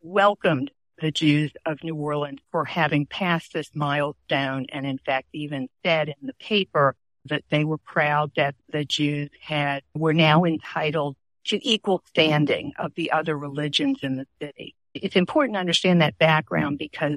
welcomed 0.03 0.71
the 1.01 1.11
Jews 1.11 1.53
of 1.67 1.83
New 1.83 1.95
Orleans 1.95 2.41
for 2.51 2.65
having 2.65 3.07
passed 3.07 3.53
this 3.53 3.71
milestone 3.75 4.67
and 4.73 4.87
in 4.87 4.99
fact 4.99 5.29
even 5.33 5.69
said 5.85 6.09
in 6.09 6.27
the 6.27 6.35
paper 6.35 6.95
that 7.27 7.45
they 7.51 7.65
were 7.65 7.79
proud 7.79 8.33
that 8.37 8.55
the 8.71 8.85
Jews 8.85 9.31
had, 9.41 9.83
were 9.95 10.15
now 10.15 10.45
entitled 10.45 11.17
to 11.45 11.69
equal 11.69 12.03
standing 12.07 12.73
of 12.79 12.95
the 12.95 13.13
other 13.13 13.37
religions 13.37 14.01
in 14.03 14.17
the 14.17 14.27
city. 14.41 14.75
It's 14.95 15.17
important 15.17 15.55
to 15.55 15.61
understand 15.61 16.01
that 16.01 16.19
background 16.19 16.79
because 16.79 17.17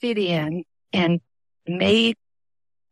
fit 0.00 0.18
in 0.18 0.64
and 0.92 1.20
made 1.66 2.16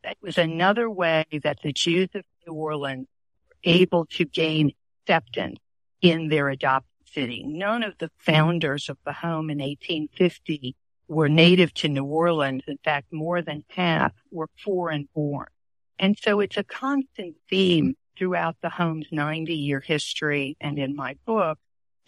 it 0.05 0.19
was 0.21 0.39
another 0.39 0.91
way 0.91 1.25
that 1.45 1.59
the 1.63 1.73
Jews 1.73 2.09
of 2.15 2.25
New 2.47 2.55
Orleans 2.55 3.07
were 3.49 3.73
able 3.73 4.07
to 4.07 4.25
gain 4.25 4.73
acceptance 5.07 5.59
in 6.01 6.29
their 6.29 6.49
adopted 6.49 6.92
None 7.16 7.83
of 7.83 7.99
the 7.99 8.11
founders 8.19 8.88
of 8.88 8.99
the 9.04 9.12
home 9.12 9.50
in 9.50 9.59
1850 9.59 10.75
were 11.09 11.28
native 11.28 11.75
to 11.75 11.88
New 11.88 12.04
Orleans. 12.04 12.62
In 12.66 12.78
fact, 12.85 13.12
more 13.12 13.42
than 13.42 13.64
half 13.69 14.12
were 14.31 14.49
foreign 14.64 15.09
born. 15.14 15.49
And 15.99 16.19
so 16.19 16.40
it's 16.40 16.57
a 16.57 16.64
constant 16.64 17.37
theme 17.49 17.95
throughout 18.16 18.57
the 18.62 18.71
home's 18.71 19.07
90 19.11 19.54
year 19.54 19.81
history 19.81 20.57
and 20.61 20.78
in 20.78 20.97
my 20.97 21.16
book 21.26 21.59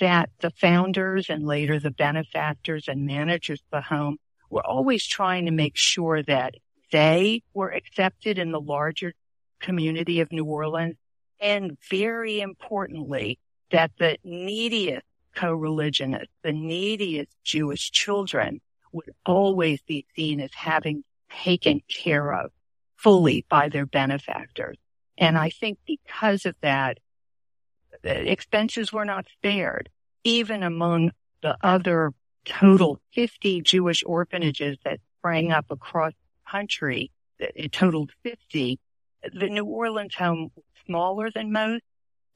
that 0.00 0.30
the 0.40 0.50
founders 0.50 1.30
and 1.30 1.46
later 1.46 1.78
the 1.78 1.90
benefactors 1.90 2.88
and 2.88 3.06
managers 3.06 3.60
of 3.60 3.70
the 3.70 3.80
home 3.94 4.18
were 4.50 4.66
always 4.66 5.06
trying 5.06 5.46
to 5.46 5.50
make 5.50 5.76
sure 5.76 6.22
that 6.22 6.54
they 6.90 7.42
were 7.52 7.70
accepted 7.70 8.38
in 8.38 8.52
the 8.52 8.60
larger 8.60 9.12
community 9.60 10.20
of 10.20 10.32
New 10.32 10.44
Orleans. 10.44 10.96
And 11.40 11.76
very 11.90 12.40
importantly, 12.40 13.38
that 13.74 13.90
the 13.98 14.16
neediest 14.22 15.02
co-religionists, 15.34 16.32
the 16.44 16.52
neediest 16.52 17.32
Jewish 17.42 17.90
children 17.90 18.60
would 18.92 19.10
always 19.26 19.82
be 19.82 20.06
seen 20.14 20.40
as 20.40 20.50
having 20.54 21.02
taken 21.42 21.82
care 21.88 22.32
of 22.32 22.52
fully 22.94 23.44
by 23.48 23.68
their 23.68 23.84
benefactors. 23.84 24.76
And 25.18 25.36
I 25.36 25.50
think 25.50 25.78
because 25.88 26.46
of 26.46 26.54
that, 26.60 26.98
expenses 28.04 28.92
were 28.92 29.04
not 29.04 29.26
spared, 29.32 29.88
even 30.22 30.62
among 30.62 31.10
the 31.42 31.56
other 31.60 32.12
total 32.44 33.00
50 33.12 33.60
Jewish 33.62 34.04
orphanages 34.06 34.78
that 34.84 35.00
sprang 35.18 35.50
up 35.50 35.66
across 35.70 36.12
the 36.12 36.50
country. 36.52 37.10
It 37.40 37.72
totaled 37.72 38.12
50. 38.22 38.78
The 39.32 39.48
New 39.48 39.64
Orleans 39.64 40.14
home 40.14 40.52
was 40.54 40.64
smaller 40.86 41.28
than 41.34 41.50
most 41.50 41.82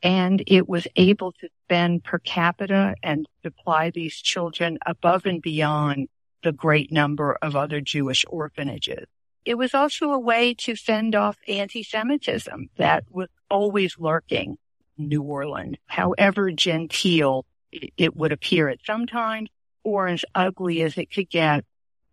and 0.02 0.42
it 0.46 0.68
was 0.68 0.86
able 0.96 1.32
to 1.32 1.48
spend 1.64 2.04
per 2.04 2.18
capita 2.18 2.94
and 3.02 3.26
supply 3.42 3.90
these 3.90 4.16
children 4.16 4.78
above 4.86 5.26
and 5.26 5.42
beyond 5.42 6.08
the 6.42 6.52
great 6.52 6.92
number 6.92 7.36
of 7.42 7.56
other 7.56 7.80
Jewish 7.80 8.24
orphanages. 8.28 9.06
It 9.44 9.56
was 9.56 9.74
also 9.74 10.12
a 10.12 10.18
way 10.18 10.54
to 10.54 10.76
fend 10.76 11.14
off 11.14 11.36
anti-Semitism 11.48 12.70
that 12.76 13.04
was 13.10 13.28
always 13.50 13.96
lurking 13.98 14.58
in 14.98 15.08
New 15.08 15.22
Orleans, 15.22 15.76
however 15.86 16.50
genteel 16.52 17.46
it 17.72 18.16
would 18.16 18.32
appear 18.32 18.68
at 18.68 18.78
sometimes 18.84 19.48
or 19.82 20.08
as 20.08 20.24
ugly 20.34 20.82
as 20.82 20.98
it 20.98 21.10
could 21.10 21.30
get. 21.30 21.64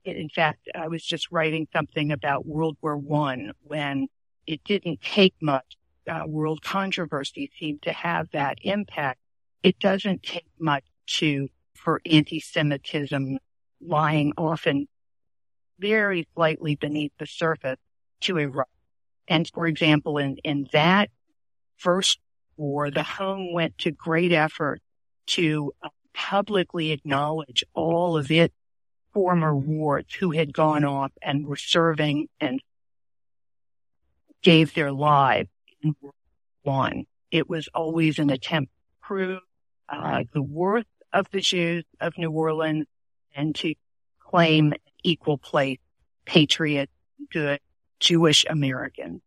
In 0.06 0.30
fact, 0.30 0.70
I 0.74 0.88
was 0.88 1.04
just 1.04 1.32
writing 1.32 1.68
something 1.74 2.12
about 2.12 2.46
World 2.46 2.78
War 2.82 2.98
One 2.98 3.54
when 3.64 4.08
it 4.48 4.64
didn't 4.64 5.02
take 5.02 5.34
much. 5.42 5.76
Uh, 6.10 6.24
world 6.28 6.62
controversy 6.62 7.52
seem 7.60 7.80
to 7.80 7.92
have 7.92 8.30
that 8.32 8.58
impact. 8.62 9.20
It 9.64 9.80
doesn't 9.80 10.22
take 10.24 10.46
much 10.60 10.84
to, 11.18 11.50
for 11.74 12.02
anti-Semitism 12.06 13.40
lying 13.82 14.34
often 14.38 14.88
very 15.80 16.28
slightly 16.36 16.76
beneath 16.76 17.12
the 17.20 17.26
surface 17.26 17.80
to 18.22 18.38
erupt. 18.38 18.72
And 19.28 19.50
for 19.54 19.66
example, 19.66 20.18
in, 20.18 20.38
in 20.44 20.68
that 20.72 21.10
first 21.78 22.20
war, 22.58 22.92
the 22.92 23.04
home 23.04 23.54
went 23.54 23.78
to 23.80 23.92
great 23.92 24.32
effort 24.32 24.82
to 25.28 25.74
uh, 25.82 25.90
publicly 26.14 26.92
acknowledge 26.92 27.64
all 27.74 28.18
of 28.18 28.32
its 28.32 28.54
former 29.14 29.56
wards 29.56 30.14
who 30.14 30.32
had 30.32 30.54
gone 30.54 30.84
off 30.84 31.12
and 31.22 31.48
were 31.48 31.56
serving 31.56 32.28
and 32.40 32.62
gave 34.42 34.74
their 34.74 34.92
lives 34.92 35.50
in 35.86 35.96
World 36.02 36.16
One. 36.64 37.06
It 37.32 37.50
was 37.50 37.70
always 37.74 38.20
an 38.20 38.30
attempt 38.30 38.72
to 38.72 39.08
prove 39.08 39.40
uh, 39.88 40.24
the 40.34 40.42
worth 40.42 40.86
of 41.14 41.28
the 41.32 41.40
Jews 41.40 41.86
of 42.02 42.18
New 42.18 42.32
Orleans 42.32 42.88
and 43.36 43.56
to 43.56 43.76
claim 44.20 44.74
equal 45.04 45.38
place, 45.38 45.80
patriot 46.26 46.90
good 47.32 47.60
Jewish 48.00 48.46
American. 48.50 49.22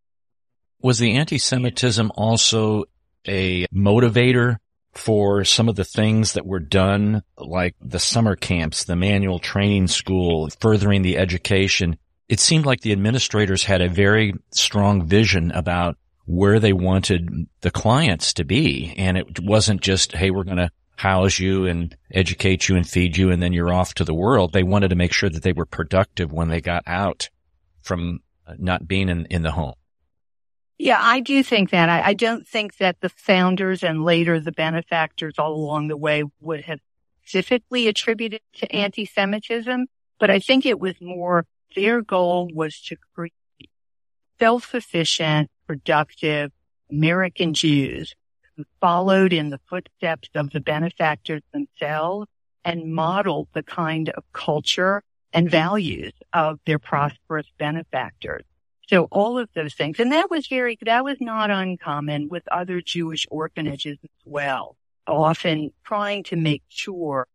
Was 0.81 0.99
the 0.99 1.15
anti-Semitism 1.15 2.13
also 2.15 2.85
a 3.27 3.67
motivator 3.67 4.57
for 4.93 5.45
some 5.45 5.69
of 5.69 5.77
the 5.77 5.85
things 5.85 6.33
that 6.33 6.47
were 6.47 6.61
done, 6.61 7.23
like 7.37 7.75
the 7.81 7.99
summer 7.99 8.37
camps, 8.37 8.85
the 8.85 8.97
manual 8.97 9.39
training 9.39 9.87
school, 9.87 10.49
furthering 10.61 11.03
the 11.03 11.19
education? 11.19 11.99
It 12.29 12.41
seemed 12.41 12.67
like 12.67 12.81
the 12.81 12.93
administrators 12.93 13.65
had 13.65 13.81
a 13.81 13.89
very 13.89 14.35
strong 14.51 15.07
vision 15.07 15.51
about 15.53 15.97
where 16.29 16.61
they 16.61 16.75
wanted 16.75 17.49
the 17.63 17.71
clients 17.71 18.35
to 18.35 18.45
be. 18.45 18.95
And 18.99 19.17
it 19.17 19.41
wasn't 19.41 19.81
just, 19.81 20.13
Hey, 20.13 20.31
we're 20.31 20.45
going 20.45 20.59
to 20.59 20.71
house 20.97 21.39
you 21.39 21.67
and 21.67 21.97
educate 22.13 22.69
you 22.69 22.77
and 22.77 22.87
feed 22.87 23.17
you 23.17 23.31
and 23.31 23.43
then 23.43 23.53
you're 23.53 23.73
off 23.73 23.95
to 23.95 24.05
the 24.05 24.15
world. 24.15 24.53
They 24.53 24.63
wanted 24.63 24.89
to 24.89 24.97
make 24.97 25.13
sure 25.13 25.31
that 25.31 25.43
they 25.43 25.53
were 25.53 25.65
productive 25.65 26.31
when 26.31 26.49
they 26.49 26.61
got 26.61 26.83
out 26.87 27.31
from 27.83 28.21
uh, 28.47 28.55
not 28.59 28.87
being 28.87 29.09
in, 29.09 29.25
in 29.27 29.43
the 29.43 29.53
home. 29.53 29.75
Yeah, 30.77 30.99
I 31.01 31.21
do 31.21 31.43
think 31.43 31.71
that. 31.71 31.89
I, 31.89 32.09
I 32.09 32.15
don't 32.15 32.47
think 32.47 32.77
that 32.77 33.01
the 33.01 33.09
founders 33.09 33.83
and 33.83 34.05
later 34.05 34.39
the 34.39 34.53
benefactors 34.53 35.35
all 35.39 35.55
along 35.55 35.89
the 35.89 35.97
way 35.97 36.25
would 36.41 36.63
have 36.63 36.81
specifically 37.23 37.89
attributed 37.89 38.41
to 38.57 38.71
anti-Semitism, 38.71 39.87
but 40.19 40.31
I 40.31 40.41
think 40.41 40.67
it 40.67 40.79
was 40.79 40.95
more 41.01 41.47
their 41.75 42.03
goal 42.03 42.51
was 42.53 42.81
to 42.83 42.97
create 43.15 43.33
self-sufficient, 44.39 45.51
productive 45.69 46.51
American 46.91 47.55
Jews 47.55 48.15
who 48.57 48.65
followed 48.81 49.33
in 49.33 49.51
the 49.51 49.61
footsteps 49.69 50.29
of 50.35 50.51
the 50.51 50.61
benefactors 50.61 51.43
themselves 51.53 52.27
and 52.65 52.93
modeled 52.93 53.49
the 53.53 53.63
kind 53.63 54.09
of 54.09 54.25
culture 54.33 55.03
and 55.33 55.49
values 55.51 56.13
of 56.33 56.59
their 56.67 56.79
prosperous 56.79 57.47
benefactors. 57.59 58.43
So 58.89 59.05
all 59.11 59.39
of 59.39 59.51
those 59.55 59.75
things. 59.75 60.01
And 60.01 60.13
that 60.13 60.31
was 60.31 60.47
very, 60.47 60.79
that 60.83 61.05
was 61.05 61.19
not 61.21 61.51
uncommon 61.51 62.29
with 62.29 62.43
other 62.51 62.81
Jewish 62.81 63.27
orphanages 63.31 63.99
as 64.03 64.11
well, 64.25 64.77
often 65.07 65.71
trying 65.85 66.25
to 66.25 66.37
make 66.37 66.63
sure, 66.69 67.29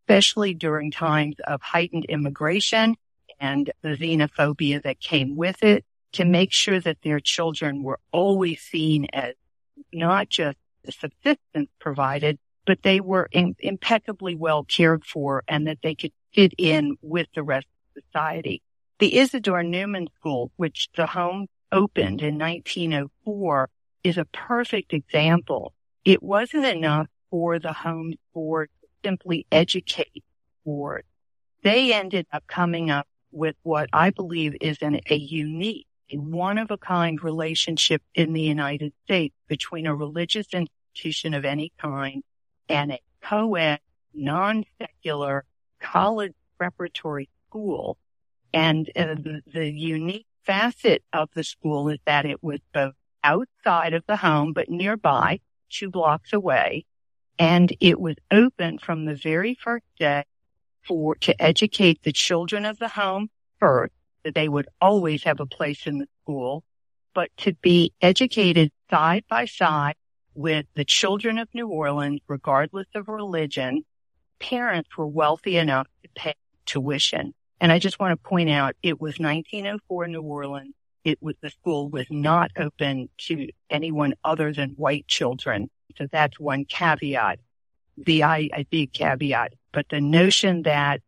especially 0.00 0.54
during 0.54 0.92
times 0.92 1.34
of 1.44 1.60
heightened 1.60 2.04
immigration 2.04 2.96
and 3.40 3.72
the 3.82 3.96
xenophobia 3.96 4.80
that 4.84 5.00
came 5.00 5.36
with 5.36 5.64
it, 5.64 5.84
to 6.12 6.24
make 6.24 6.52
sure 6.52 6.80
that 6.80 6.98
their 7.02 7.20
children 7.20 7.82
were 7.82 7.98
always 8.12 8.60
seen 8.60 9.06
as 9.12 9.34
not 9.92 10.28
just 10.28 10.58
the 10.84 10.92
subsistence 10.92 11.70
provided, 11.78 12.38
but 12.66 12.82
they 12.82 13.00
were 13.00 13.28
impeccably 13.32 14.34
well 14.34 14.64
cared 14.64 15.04
for 15.04 15.42
and 15.48 15.66
that 15.66 15.78
they 15.82 15.94
could 15.94 16.12
fit 16.32 16.52
in 16.58 16.96
with 17.02 17.26
the 17.34 17.42
rest 17.42 17.66
of 17.96 18.02
society. 18.04 18.62
The 18.98 19.18
Isidore 19.18 19.62
Newman 19.62 20.08
School, 20.16 20.52
which 20.56 20.88
the 20.96 21.06
home 21.06 21.48
opened 21.72 22.22
in 22.22 22.38
1904, 22.38 23.68
is 24.04 24.18
a 24.18 24.24
perfect 24.26 24.92
example. 24.92 25.74
It 26.04 26.22
wasn't 26.22 26.66
enough 26.66 27.08
for 27.30 27.58
the 27.58 27.72
home 27.72 28.14
board 28.34 28.70
to 28.80 28.88
simply 29.04 29.46
educate 29.50 30.24
board. 30.64 31.04
They 31.62 31.92
ended 31.92 32.26
up 32.32 32.46
coming 32.46 32.90
up 32.90 33.06
with 33.30 33.56
what 33.62 33.88
I 33.92 34.10
believe 34.10 34.54
is 34.60 34.78
an, 34.82 35.00
a 35.08 35.14
unique, 35.14 35.86
a 36.12 36.16
one 36.16 36.58
of 36.58 36.70
a 36.70 36.78
kind 36.78 37.22
relationship 37.22 38.02
in 38.14 38.32
the 38.32 38.42
United 38.42 38.92
States 39.04 39.34
between 39.48 39.86
a 39.86 39.94
religious 39.94 40.46
institution 40.52 41.34
of 41.34 41.44
any 41.44 41.72
kind 41.78 42.22
and 42.68 42.92
a 42.92 43.00
co-ed, 43.22 43.80
non-secular 44.14 45.44
college 45.80 46.34
preparatory 46.58 47.28
school 47.48 47.96
and 48.52 48.90
uh, 48.96 49.14
the, 49.14 49.42
the 49.52 49.70
unique 49.70 50.26
facet 50.44 51.02
of 51.12 51.30
the 51.34 51.44
school 51.44 51.88
is 51.88 51.98
that 52.06 52.26
it 52.26 52.42
was 52.42 52.60
both 52.72 52.94
outside 53.24 53.94
of 53.94 54.04
the 54.06 54.16
home, 54.16 54.52
but 54.52 54.68
nearby, 54.68 55.40
two 55.70 55.90
blocks 55.90 56.32
away. 56.32 56.84
And 57.38 57.74
it 57.80 58.00
was 58.00 58.16
open 58.30 58.78
from 58.78 59.04
the 59.04 59.14
very 59.14 59.54
first 59.54 59.86
day 59.98 60.24
for, 60.86 61.14
to 61.16 61.40
educate 61.42 62.02
the 62.02 62.12
children 62.12 62.64
of 62.64 62.78
the 62.78 62.88
home 62.88 63.30
first, 63.58 63.92
that 64.24 64.34
they 64.34 64.48
would 64.48 64.68
always 64.80 65.24
have 65.24 65.40
a 65.40 65.46
place 65.46 65.86
in 65.86 65.98
the 65.98 66.08
school, 66.22 66.64
but 67.14 67.30
to 67.38 67.54
be 67.54 67.92
educated 68.00 68.70
side 68.90 69.24
by 69.28 69.44
side 69.44 69.94
with 70.34 70.66
the 70.74 70.84
children 70.84 71.38
of 71.38 71.48
New 71.54 71.68
Orleans, 71.68 72.20
regardless 72.28 72.86
of 72.94 73.08
religion. 73.08 73.84
Parents 74.38 74.88
were 74.96 75.06
wealthy 75.06 75.56
enough 75.56 75.86
to 76.02 76.08
pay 76.14 76.34
tuition. 76.66 77.34
And 77.60 77.70
I 77.70 77.78
just 77.78 78.00
want 78.00 78.12
to 78.12 78.28
point 78.28 78.50
out 78.50 78.74
it 78.82 79.00
was 79.00 79.18
1904 79.18 80.08
New 80.08 80.22
Orleans. 80.22 80.74
It 81.04 81.18
was 81.20 81.34
the 81.40 81.50
school 81.50 81.88
was 81.88 82.06
not 82.10 82.50
open 82.56 83.08
to 83.26 83.48
anyone 83.70 84.14
other 84.24 84.52
than 84.52 84.70
white 84.70 85.06
children. 85.06 85.70
So 85.96 86.06
that's 86.10 86.40
one 86.40 86.64
caveat. 86.64 87.38
The 87.96 88.24
I, 88.24 88.48
I 88.52 88.66
big 88.70 88.92
caveat, 88.92 89.52
but 89.72 89.86
the 89.90 90.00
notion 90.00 90.62
that 90.62 91.02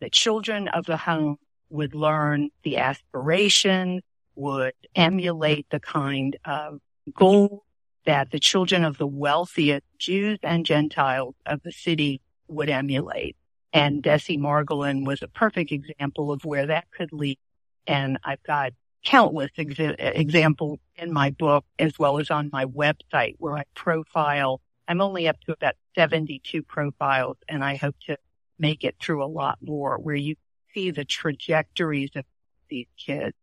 the 0.00 0.08
children 0.10 0.68
of 0.68 0.86
the 0.86 0.96
home 0.96 1.38
would 1.70 1.94
learn 1.94 2.50
the 2.62 2.78
aspiration, 2.78 4.02
would 4.34 4.74
emulate 4.94 5.66
the 5.70 5.80
kind 5.80 6.36
of 6.44 6.80
goal 7.14 7.64
that 8.04 8.30
the 8.30 8.38
children 8.38 8.84
of 8.84 8.98
the 8.98 9.06
wealthiest 9.06 9.84
Jews 9.98 10.38
and 10.42 10.64
Gentiles 10.64 11.34
of 11.44 11.62
the 11.62 11.72
city 11.72 12.20
would 12.48 12.68
emulate. 12.68 13.36
And 13.72 14.02
Bessie 14.02 14.38
Margolin 14.38 15.04
was 15.04 15.22
a 15.22 15.28
perfect 15.28 15.72
example 15.72 16.32
of 16.32 16.44
where 16.44 16.66
that 16.66 16.90
could 16.92 17.12
lead. 17.12 17.38
And 17.86 18.18
I've 18.24 18.42
got 18.42 18.72
countless 19.04 19.50
ex- 19.58 19.74
examples 19.98 20.78
in 20.96 21.12
my 21.12 21.30
book 21.30 21.64
as 21.78 21.98
well 21.98 22.18
as 22.18 22.30
on 22.30 22.50
my 22.52 22.64
website 22.64 23.34
where 23.38 23.56
I 23.56 23.64
profile. 23.74 24.60
I'm 24.88 25.00
only 25.00 25.28
up 25.28 25.40
to 25.42 25.52
about 25.52 25.74
72 25.94 26.62
profiles 26.62 27.36
and 27.48 27.64
I 27.64 27.76
hope 27.76 27.96
to 28.06 28.16
make 28.58 28.84
it 28.84 28.96
through 29.00 29.22
a 29.22 29.26
lot 29.26 29.58
more 29.60 29.98
where 29.98 30.16
you 30.16 30.36
see 30.76 30.90
the 30.90 31.04
trajectories 31.04 32.10
of 32.14 32.24
these 32.68 32.86
kids. 32.98 33.34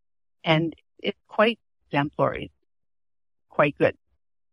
And 0.44 0.76
it's 1.00 1.18
quite 1.28 1.60
exemplary, 1.88 2.52
quite 3.50 3.78
good. 3.78 3.98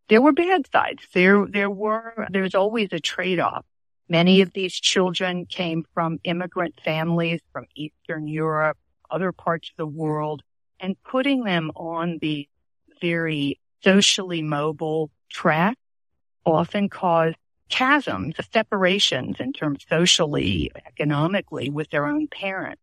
There 0.08 0.22
were 0.22 0.32
bad 0.32 0.62
sides. 0.72 1.02
There, 1.12 1.46
there 1.46 1.70
were, 1.70 2.26
there's 2.30 2.54
always 2.54 2.88
a 2.92 3.00
trade-off. 3.00 3.64
Many 4.08 4.40
of 4.40 4.52
these 4.52 4.74
children 4.74 5.46
came 5.46 5.84
from 5.94 6.18
immigrant 6.24 6.74
families 6.84 7.40
from 7.52 7.66
Eastern 7.76 8.26
Europe, 8.26 8.78
other 9.10 9.30
parts 9.30 9.70
of 9.70 9.76
the 9.76 9.86
world, 9.86 10.42
and 10.80 10.96
putting 11.04 11.44
them 11.44 11.70
on 11.76 12.18
the 12.20 12.48
very 13.00 13.60
socially 13.84 14.42
mobile 14.42 15.10
track 15.28 15.76
often 16.44 16.88
caused 16.88 17.36
chasms, 17.70 18.34
the 18.36 18.42
separations 18.52 19.36
in 19.40 19.52
terms 19.52 19.86
socially, 19.88 20.70
economically 20.86 21.70
with 21.70 21.88
their 21.90 22.06
own 22.06 22.28
parents. 22.28 22.82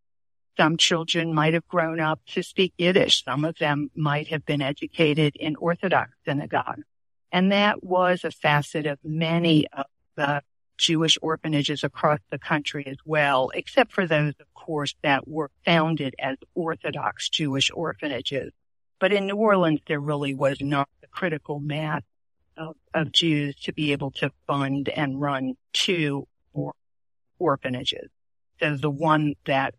Some 0.58 0.78
children 0.78 1.36
might 1.36 1.54
have 1.54 1.68
grown 1.68 2.00
up 2.00 2.20
to 2.30 2.42
speak 2.42 2.74
Yiddish. 2.78 3.24
Some 3.24 3.46
of 3.46 3.58
them 3.60 3.92
might 3.96 4.30
have 4.30 4.44
been 4.46 4.62
educated 4.62 5.36
in 5.36 5.56
Orthodox 5.58 6.12
synagogue. 6.26 6.82
And 7.32 7.52
that 7.52 7.84
was 7.84 8.24
a 8.24 8.32
facet 8.32 8.88
of 8.88 8.98
many 9.04 9.68
of 9.72 9.86
the 10.16 10.42
Jewish 10.78 11.18
orphanages 11.22 11.84
across 11.84 12.20
the 12.32 12.40
country 12.40 12.88
as 12.88 12.98
well, 13.06 13.52
except 13.54 13.92
for 13.92 14.08
those, 14.08 14.34
of 14.40 14.52
course, 14.54 14.96
that 15.04 15.28
were 15.28 15.52
founded 15.66 16.16
as 16.20 16.38
Orthodox 16.56 17.30
Jewish 17.30 17.70
orphanages. 17.74 18.52
But 19.00 19.14
in 19.14 19.28
New 19.28 19.36
Orleans, 19.36 19.82
there 19.88 20.00
really 20.00 20.34
was 20.34 20.60
not 20.62 20.90
the 21.02 21.08
critical 21.08 21.60
mass 21.60 22.02
of, 22.58 22.76
of 22.94 23.12
Jews 23.12 23.56
to 23.64 23.74
be 23.74 23.92
able 23.92 24.12
to 24.12 24.32
fund 24.48 24.90
and 24.90 25.20
run 25.20 25.56
two 25.74 26.28
or 26.54 26.74
orphanages. 27.40 28.10
So 28.60 28.76
the 28.76 28.90
one 28.90 29.36
that 29.46 29.76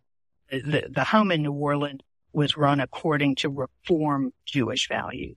the, 0.51 0.87
the 0.88 1.05
home 1.05 1.31
in 1.31 1.43
New 1.43 1.53
Orleans 1.53 2.01
was 2.33 2.57
run 2.57 2.81
according 2.81 3.37
to 3.37 3.49
reform 3.49 4.33
Jewish 4.45 4.88
values. 4.88 5.37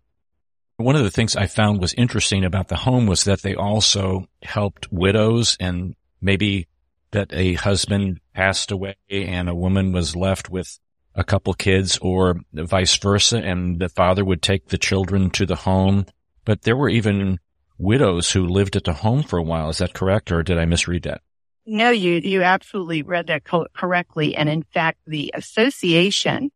One 0.77 0.95
of 0.95 1.03
the 1.03 1.11
things 1.11 1.35
I 1.35 1.47
found 1.47 1.79
was 1.79 1.93
interesting 1.93 2.43
about 2.43 2.67
the 2.67 2.75
home 2.75 3.05
was 3.05 3.25
that 3.25 3.41
they 3.41 3.55
also 3.55 4.27
helped 4.41 4.91
widows 4.91 5.57
and 5.59 5.95
maybe 6.21 6.67
that 7.11 7.33
a 7.33 7.53
husband 7.53 8.19
passed 8.33 8.71
away 8.71 8.95
and 9.09 9.49
a 9.49 9.55
woman 9.55 9.91
was 9.91 10.15
left 10.15 10.49
with 10.49 10.79
a 11.13 11.23
couple 11.23 11.53
kids 11.53 11.99
or 12.01 12.39
vice 12.53 12.97
versa 12.97 13.37
and 13.37 13.79
the 13.79 13.89
father 13.89 14.23
would 14.23 14.41
take 14.41 14.67
the 14.67 14.77
children 14.77 15.29
to 15.31 15.45
the 15.45 15.55
home. 15.55 16.05
But 16.45 16.63
there 16.63 16.77
were 16.77 16.89
even 16.89 17.39
widows 17.77 18.31
who 18.31 18.47
lived 18.47 18.75
at 18.75 18.83
the 18.83 18.93
home 18.93 19.23
for 19.23 19.37
a 19.37 19.43
while. 19.43 19.69
Is 19.69 19.79
that 19.79 19.93
correct 19.93 20.31
or 20.31 20.43
did 20.43 20.57
I 20.57 20.65
misread 20.65 21.03
that? 21.03 21.21
No, 21.65 21.91
you, 21.91 22.13
you 22.13 22.41
absolutely 22.41 23.03
read 23.03 23.27
that 23.27 23.43
co- 23.43 23.67
correctly. 23.75 24.35
And 24.35 24.49
in 24.49 24.63
fact, 24.63 24.99
the 25.05 25.31
association 25.35 26.51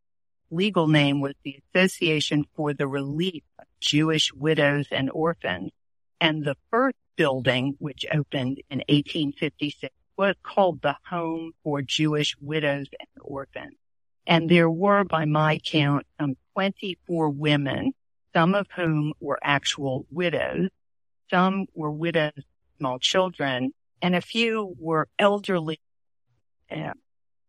legal 0.52 0.88
name 0.88 1.22
was 1.22 1.34
the 1.44 1.60
Association 1.74 2.46
for 2.56 2.74
the 2.74 2.88
Relief 2.88 3.44
of 3.60 3.66
Jewish 3.80 4.34
Widows 4.34 4.88
and 4.92 5.10
Orphans. 5.12 5.72
And 6.22 6.44
the 6.44 6.56
first 6.72 6.98
building, 7.16 7.76
which 7.80 8.06
opened 8.12 8.62
in 8.70 8.80
1856, 8.80 9.94
was 10.18 10.36
called 10.44 10.82
the 10.82 10.96
Home 11.10 11.52
for 11.64 11.82
Jewish 11.82 12.36
Widows 12.40 12.88
and 13.00 13.10
Orphans. 13.22 13.76
And 14.26 14.50
there 14.50 14.70
were, 14.70 15.04
by 15.04 15.26
my 15.26 15.60
count, 15.64 16.06
some 16.20 16.36
24 16.54 17.30
women, 17.30 17.94
some 18.36 18.54
of 18.54 18.68
whom 18.76 19.14
were 19.20 19.40
actual 19.42 20.06
widows. 20.12 20.70
Some 21.30 21.68
were 21.74 21.92
widows, 21.92 22.34
small 22.78 23.00
children, 23.00 23.72
and 24.02 24.14
a 24.14 24.22
few 24.22 24.76
were 24.78 25.08
elderly 25.18 25.80
uh, 26.70 26.92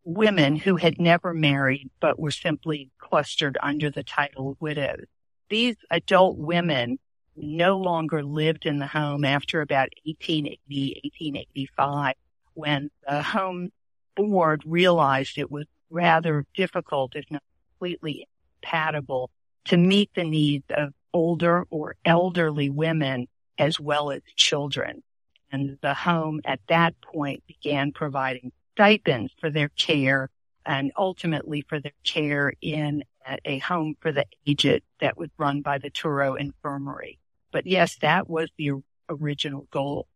women 0.05 0.55
who 0.55 0.77
had 0.77 0.99
never 0.99 1.33
married, 1.33 1.89
but 1.99 2.17
were 2.17 2.31
simply 2.31 2.89
clustered 2.97 3.57
under 3.61 3.91
the 3.91 4.03
title 4.03 4.55
widows. 4.61 5.05
These 5.49 5.75
adult 5.91 6.37
women 6.37 6.99
no 7.35 7.77
longer 7.77 8.23
lived 8.23 8.65
in 8.65 8.79
the 8.79 8.87
home 8.87 9.25
after 9.25 9.59
about 9.61 9.89
1880, 10.05 11.01
1885, 11.03 12.15
when 12.53 12.89
the 13.05 13.21
home 13.21 13.69
board 14.15 14.63
realized 14.65 15.37
it 15.37 15.51
was 15.51 15.65
rather 15.89 16.45
difficult, 16.55 17.15
if 17.15 17.25
not 17.29 17.43
completely 17.77 18.25
incompatible, 18.61 19.29
to 19.67 19.77
meet 19.77 20.09
the 20.15 20.23
needs 20.23 20.65
of 20.69 20.93
older 21.13 21.65
or 21.69 21.95
elderly 22.05 22.69
women 22.69 23.27
as 23.57 23.79
well 23.79 24.11
as 24.11 24.21
children. 24.35 25.03
And 25.51 25.77
the 25.81 25.93
home 25.93 26.41
at 26.45 26.59
that 26.67 26.99
point 27.01 27.43
began 27.47 27.91
providing 27.91 28.51
stipends 28.73 29.33
for 29.39 29.49
their 29.49 29.69
care 29.69 30.29
and 30.65 30.91
ultimately 30.97 31.65
for 31.67 31.79
their 31.79 31.93
care 32.03 32.53
in 32.61 33.03
a 33.45 33.57
home 33.59 33.95
for 33.99 34.11
the 34.11 34.25
aged 34.45 34.83
that 34.99 35.17
was 35.17 35.29
run 35.37 35.61
by 35.61 35.77
the 35.77 35.89
Touro 35.89 36.39
Infirmary. 36.39 37.19
But 37.51 37.65
yes, 37.65 37.97
that 38.01 38.29
was 38.29 38.49
the 38.57 38.71
original 39.09 39.67
goal. 39.71 40.07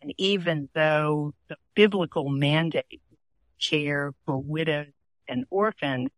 And 0.00 0.12
even 0.18 0.68
though 0.74 1.34
the 1.48 1.56
biblical 1.74 2.28
mandate 2.28 3.02
care 3.60 4.12
for 4.24 4.38
widows 4.38 4.92
and 5.28 5.44
orphans, 5.50 6.10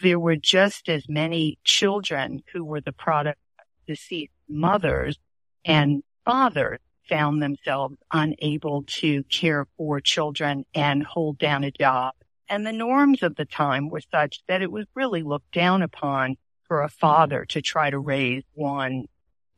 there 0.00 0.18
were 0.18 0.36
just 0.36 0.88
as 0.88 1.08
many 1.08 1.58
children 1.64 2.42
who 2.52 2.64
were 2.64 2.80
the 2.80 2.92
product 2.92 3.38
of 3.58 3.64
deceased 3.86 4.32
mothers 4.48 5.18
and 5.64 6.02
fathers 6.24 6.80
found 7.08 7.42
themselves 7.42 7.96
unable 8.12 8.82
to 8.82 9.22
care 9.24 9.66
for 9.76 10.00
children 10.00 10.64
and 10.74 11.04
hold 11.04 11.38
down 11.38 11.64
a 11.64 11.70
job. 11.70 12.14
And 12.48 12.66
the 12.66 12.72
norms 12.72 13.22
of 13.22 13.36
the 13.36 13.44
time 13.44 13.88
were 13.88 14.02
such 14.12 14.42
that 14.48 14.62
it 14.62 14.70
was 14.70 14.86
really 14.94 15.22
looked 15.22 15.52
down 15.52 15.82
upon 15.82 16.36
for 16.66 16.82
a 16.82 16.88
father 16.88 17.44
to 17.46 17.62
try 17.62 17.90
to 17.90 17.98
raise 17.98 18.42
one 18.54 19.06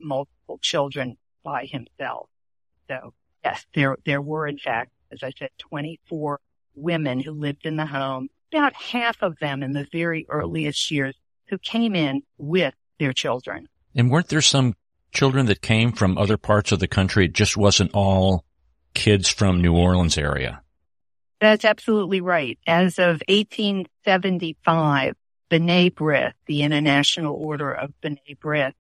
multiple 0.01 0.59
children 0.61 1.17
by 1.43 1.65
himself. 1.67 2.29
So 2.89 3.15
yes, 3.45 3.67
there, 3.75 3.97
there 4.05 4.23
were 4.23 4.47
in 4.47 4.59
fact, 4.59 4.93
as 5.11 5.23
I 5.23 5.33
said, 5.39 5.51
24 5.59 6.41
women 6.75 7.21
who 7.21 7.33
lived 7.33 7.67
in 7.67 7.77
the 7.77 7.87
home, 7.87 8.29
about 8.53 8.75
half 8.75 9.23
of 9.23 9.39
them 9.39 9.63
in 9.63 9.73
the 9.73 9.87
very 9.93 10.27
earliest 10.29 10.91
years 10.91 11.15
who 11.49 11.59
came 11.59 11.95
in 11.95 12.23
with 12.37 12.75
their 12.99 13.13
children. 13.13 13.69
And 13.95 14.11
weren't 14.11 14.29
there 14.29 14.41
some 14.41 14.75
children 15.13 15.47
that 15.47 15.63
came 15.63 15.93
from 15.93 16.19
other 16.19 16.37
parts 16.37 16.73
of 16.73 16.81
the 16.81 16.89
country? 16.89 17.27
It 17.27 17.33
just 17.33 17.57
wasn't 17.57 17.93
all 17.95 18.45
kids 18.95 19.29
from 19.29 19.63
New 19.63 19.75
Orleans 19.75 20.19
area. 20.19 20.63
That's 21.41 21.65
absolutely 21.65 22.21
right. 22.21 22.59
As 22.67 22.99
of 22.99 23.23
1875, 23.29 25.15
B'nai 25.51 25.91
B'rith, 25.91 26.33
the 26.47 26.63
International 26.63 27.35
Order 27.35 27.73
of 27.73 27.93
B'nai 28.03 28.37
B'rith, 28.39 28.73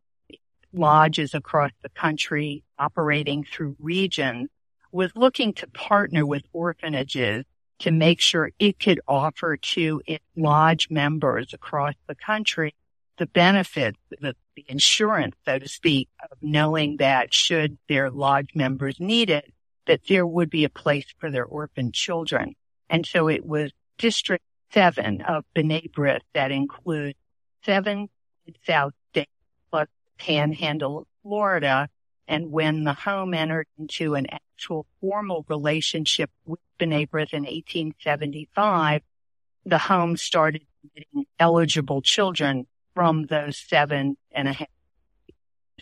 lodges 0.73 1.35
across 1.35 1.71
the 1.83 1.89
country 1.89 2.63
operating 2.79 3.45
through 3.45 3.77
regions, 3.79 4.49
was 4.93 5.11
looking 5.15 5.53
to 5.55 5.67
partner 5.69 6.27
with 6.27 6.43
orphanages 6.53 7.45
to 7.81 7.91
make 7.91 8.21
sure 8.21 8.51
it 8.59 8.79
could 8.79 9.01
offer 9.07 9.57
to 9.57 10.03
its 10.07 10.25
lodge 10.37 10.89
members 10.91 11.53
across 11.53 11.95
the 12.07 12.15
country 12.15 12.75
the 13.19 13.27
benefit, 13.27 13.97
the, 14.21 14.35
the 14.57 14.65
insurance, 14.69 15.35
so 15.45 15.59
to 15.59 15.69
speak, 15.69 16.09
of 16.31 16.39
knowing 16.41 16.97
that 16.97 17.35
should 17.35 17.77
their 17.89 18.11
lodge 18.11 18.51
members 18.55 18.99
need 18.99 19.29
it, 19.29 19.53
that 19.87 20.01
there 20.09 20.27
would 20.27 20.49
be 20.49 20.65
a 20.65 20.69
place 20.69 21.07
for 21.19 21.31
their 21.31 21.45
orphan 21.45 21.93
children. 21.93 22.55
And 22.89 23.05
so 23.05 23.29
it 23.29 23.45
was 23.45 23.73
District 23.99 24.45
7 24.73 25.23
of 25.23 25.45
B'nai 25.55 25.91
B'rith 25.91 26.21
that 26.35 26.51
includes 26.51 27.19
seven 27.65 28.09
South 28.67 28.93
states 29.11 29.31
plus 29.71 29.89
Panhandle 30.19 31.07
Florida. 31.23 31.89
And 32.29 32.53
when 32.53 32.85
the 32.85 32.93
home 32.93 33.33
entered 33.33 33.67
into 33.79 34.15
an 34.15 34.27
actual 34.31 34.87
formal 35.01 35.47
relationship 35.49 36.31
with 36.45 36.61
B'nai 36.79 37.09
B'rith 37.09 37.33
in 37.33 37.45
1875, 37.45 39.01
the 39.65 39.79
home 39.79 40.17
started 40.19 40.63
getting 40.95 41.25
eligible 41.41 42.03
children 42.03 42.67
from 42.95 43.27
those 43.27 43.57
seven 43.57 44.19
and 44.31 44.49
a 44.49 44.53
half. 44.53 44.69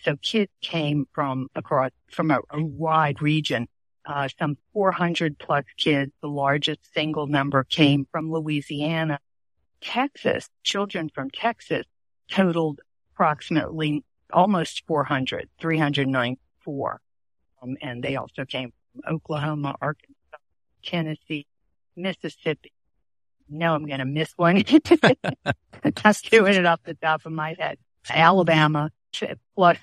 So 0.03 0.17
kids 0.17 0.53
came 0.63 1.07
from 1.13 1.49
across, 1.57 1.91
from 2.11 2.31
a, 2.31 2.39
a 2.51 2.63
wide 2.63 3.21
region. 3.21 3.67
Uh, 4.05 4.29
some 4.39 4.57
400 4.73 5.37
plus 5.39 5.65
kids. 5.77 6.13
The 6.23 6.29
largest 6.29 6.81
single 6.95 7.27
number 7.27 7.65
came 7.65 8.07
from 8.13 8.31
Louisiana. 8.31 9.19
Texas, 9.81 10.49
children 10.63 11.11
from 11.13 11.31
Texas 11.31 11.87
totaled 12.31 12.81
approximately 13.13 14.05
almost 14.33 14.83
400, 14.87 15.49
394. 15.61 17.01
Um, 17.63 17.77
and 17.81 18.03
they 18.03 18.17
also 18.17 18.45
came 18.45 18.73
from 18.93 19.15
Oklahoma, 19.15 19.77
Arkansas, 19.81 20.15
Tennessee, 20.85 21.47
Mississippi, 21.97 22.73
No, 23.49 23.75
I'm 23.75 23.87
going 23.87 23.99
to 24.01 24.05
miss 24.05 24.33
one. 24.37 24.63
Just 26.03 26.31
doing 26.31 26.55
it 26.55 26.67
off 26.67 26.81
the 26.85 26.95
top 26.95 27.25
of 27.27 27.33
my 27.33 27.57
head. 27.59 27.79
Alabama 28.09 28.91
plus 29.55 29.79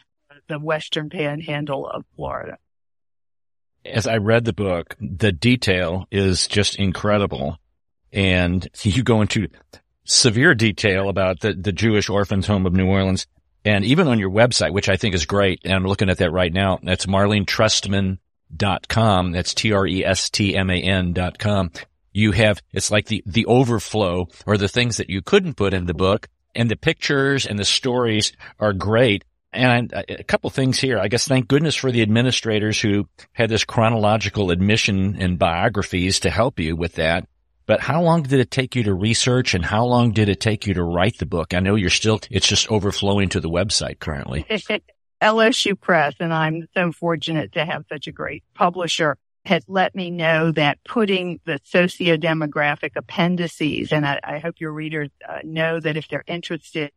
the 0.48 0.60
western 0.60 1.10
panhandle 1.10 1.88
of 1.88 2.06
Florida. 2.16 2.58
As 3.86 4.08
I 4.08 4.18
read 4.18 4.46
the 4.46 4.54
book, 4.54 4.96
the 5.00 5.32
detail 5.32 6.06
is 6.12 6.48
just 6.48 6.78
incredible. 6.78 7.58
And 8.14 8.68
you 8.84 9.04
go 9.04 9.22
into 9.22 9.50
severe 10.06 10.56
detail 10.56 11.10
about 11.10 11.42
the, 11.42 11.54
the 11.54 11.72
Jewish 11.72 12.10
Orphans 12.10 12.48
Home 12.48 12.66
of 12.66 12.74
New 12.74 12.88
Orleans. 12.88 13.28
And 13.66 13.86
even 13.86 14.08
on 14.08 14.20
your 14.20 14.30
website, 14.30 14.74
which 14.74 14.90
I 14.90 14.98
think 14.98 15.16
is 15.16 15.26
great, 15.26 15.62
and 15.64 15.74
I'm 15.74 15.86
looking 15.86 16.10
at 16.10 16.18
that 16.18 16.32
right 16.32 16.52
now, 16.52 16.80
that's 16.84 17.06
marlenetrestman.com. 17.06 19.32
That's 19.32 19.54
T-R-E-S-T-M-A-N 19.54 21.14
dot 21.14 21.40
com 21.40 21.72
you 22.14 22.32
have, 22.32 22.62
it's 22.72 22.92
like 22.92 23.08
the, 23.08 23.24
the 23.26 23.46
overflow 23.48 24.28
or 24.46 24.58
the 24.58 24.68
things 24.68 24.98
that 24.98 25.10
you 25.10 25.22
couldn't 25.22 25.56
put 25.56 25.74
in 25.74 25.86
the 25.86 25.94
book 25.94 26.30
and 26.56 26.70
the 26.70 26.76
pictures 26.76 27.46
and 27.46 27.58
the 27.58 27.66
stories 27.66 28.32
are 28.60 28.74
great. 28.74 29.26
And 29.52 29.94
a 29.94 30.24
couple 30.24 30.50
things 30.50 30.80
here. 30.80 30.98
I 30.98 31.10
guess 31.10 31.28
thank 31.28 31.48
goodness 31.48 31.76
for 31.76 31.92
the 31.92 32.02
administrators 32.02 32.82
who 32.82 33.08
had 33.34 33.50
this 33.50 33.66
chronological 33.66 34.50
admission 34.50 35.16
and 35.20 35.38
biographies 35.38 36.22
to 36.22 36.32
help 36.32 36.60
you 36.60 36.76
with 36.76 36.94
that. 36.94 37.28
But 37.66 37.80
how 37.80 38.02
long 38.02 38.24
did 38.24 38.40
it 38.40 38.52
take 38.52 38.76
you 38.76 38.84
to 38.84 38.94
research 38.94 39.54
and 39.54 39.64
how 39.64 39.86
long 39.86 40.12
did 40.12 40.30
it 40.30 40.40
take 40.40 40.68
you 40.68 40.74
to 40.74 40.84
write 40.84 41.18
the 41.18 41.26
book? 41.26 41.54
I 41.54 41.60
know 41.60 41.76
you're 41.76 41.90
still, 41.90 42.20
it's 42.30 42.48
just 42.48 42.70
overflowing 42.72 43.30
to 43.30 43.40
the 43.40 43.50
website 43.50 44.00
currently. 44.00 44.46
LSU 45.22 45.80
Press, 45.80 46.16
and 46.20 46.34
I'm 46.34 46.68
so 46.74 46.92
fortunate 46.92 47.54
to 47.54 47.64
have 47.64 47.86
such 47.90 48.08
a 48.08 48.12
great 48.12 48.44
publisher 48.54 49.18
had 49.46 49.64
let 49.68 49.94
me 49.94 50.10
know 50.10 50.52
that 50.52 50.80
putting 50.86 51.40
the 51.46 51.60
socio-demographic 51.64 52.92
appendices, 52.96 53.92
and 53.92 54.06
I, 54.06 54.20
I 54.24 54.40
hope 54.40 54.56
your 54.60 54.72
readers 54.72 55.10
uh, 55.28 55.40
know 55.44 55.80
that 55.80 55.98
if 55.98 56.08
they're 56.08 56.24
interested 56.28 56.92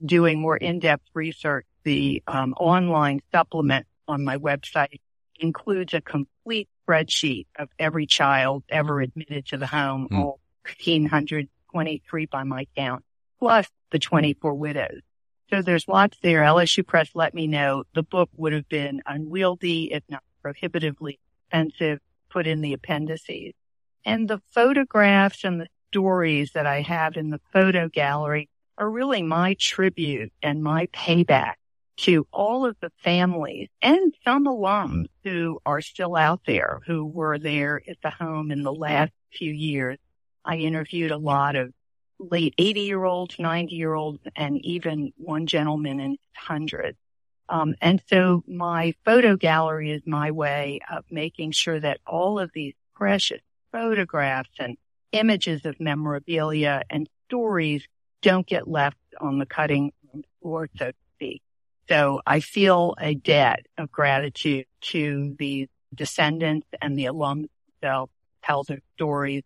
in 0.00 0.06
doing 0.06 0.40
more 0.40 0.56
in-depth 0.56 1.04
research, 1.14 1.66
the 1.84 2.22
um, 2.26 2.54
online 2.54 3.20
supplement 3.32 3.86
on 4.08 4.24
my 4.24 4.38
website 4.38 5.00
includes 5.38 5.94
a 5.94 6.00
complete 6.00 6.68
spreadsheet 6.90 7.46
of 7.56 7.68
every 7.78 8.06
child 8.06 8.64
ever 8.68 9.00
admitted 9.00 9.46
to 9.46 9.56
the 9.56 9.66
home, 9.66 10.08
mm. 10.10 10.18
all 10.18 10.40
1,523 10.64 12.26
by 12.26 12.44
my 12.44 12.66
count, 12.76 13.04
plus 13.38 13.66
the 13.90 13.98
24 13.98 14.54
widows. 14.54 15.00
So 15.50 15.62
there's 15.62 15.88
lots 15.88 16.16
there. 16.22 16.42
LSU 16.42 16.86
Press 16.86 17.10
let 17.14 17.34
me 17.34 17.46
know 17.46 17.84
the 17.94 18.02
book 18.02 18.30
would 18.36 18.52
have 18.52 18.68
been 18.68 19.02
unwieldy, 19.06 19.92
if 19.92 20.04
not 20.08 20.22
prohibitively 20.42 21.18
expensive, 21.48 21.98
put 22.28 22.46
in 22.46 22.60
the 22.60 22.72
appendices. 22.72 23.52
And 24.04 24.28
the 24.28 24.40
photographs 24.52 25.44
and 25.44 25.60
the 25.60 25.66
stories 25.90 26.52
that 26.52 26.66
I 26.66 26.82
have 26.82 27.16
in 27.16 27.30
the 27.30 27.40
photo 27.52 27.88
gallery 27.88 28.48
are 28.78 28.88
really 28.88 29.22
my 29.22 29.56
tribute 29.58 30.32
and 30.40 30.62
my 30.62 30.86
payback 30.86 31.54
to 32.00 32.26
all 32.32 32.66
of 32.66 32.76
the 32.80 32.90
families 33.02 33.68
and 33.82 34.14
some 34.24 34.46
alums 34.46 35.06
who 35.24 35.60
are 35.66 35.80
still 35.80 36.16
out 36.16 36.40
there 36.46 36.80
who 36.86 37.04
were 37.04 37.38
there 37.38 37.82
at 37.88 37.96
the 38.02 38.10
home 38.10 38.50
in 38.50 38.62
the 38.62 38.72
last 38.72 39.12
few 39.32 39.52
years. 39.52 39.98
I 40.44 40.56
interviewed 40.56 41.10
a 41.10 41.18
lot 41.18 41.56
of 41.56 41.72
late 42.18 42.54
80 42.58 42.80
year 42.80 43.04
olds, 43.04 43.38
90 43.38 43.74
year 43.74 43.94
olds, 43.94 44.20
and 44.36 44.58
even 44.64 45.12
one 45.16 45.46
gentleman 45.46 46.00
in 46.00 46.10
his 46.12 46.18
hundreds 46.34 46.96
um, 47.50 47.74
and 47.80 48.00
so 48.08 48.44
my 48.46 48.94
photo 49.04 49.36
gallery 49.36 49.90
is 49.90 50.02
my 50.06 50.30
way 50.30 50.80
of 50.90 51.04
making 51.10 51.50
sure 51.50 51.80
that 51.80 51.98
all 52.06 52.38
of 52.38 52.52
these 52.54 52.74
precious 52.94 53.40
photographs 53.72 54.50
and 54.58 54.76
images 55.10 55.64
of 55.64 55.80
memorabilia 55.80 56.82
and 56.88 57.08
stories 57.28 57.86
don't 58.22 58.46
get 58.46 58.68
left 58.68 58.96
on 59.20 59.40
the 59.40 59.46
cutting 59.46 59.92
room 60.04 60.22
floor, 60.40 60.68
so 60.78 60.86
to 60.86 60.96
speak. 61.16 61.42
So 61.90 62.20
I 62.24 62.38
feel 62.38 62.94
a 63.00 63.14
debt 63.14 63.66
of 63.76 63.90
gratitude 63.90 64.66
to 64.82 65.34
the 65.38 65.68
descendants 65.92 66.68
and 66.80 66.96
the 66.96 67.06
alums 67.06 67.48
themselves 67.80 68.12
tell 68.44 68.62
their 68.62 68.80
stories, 68.94 69.42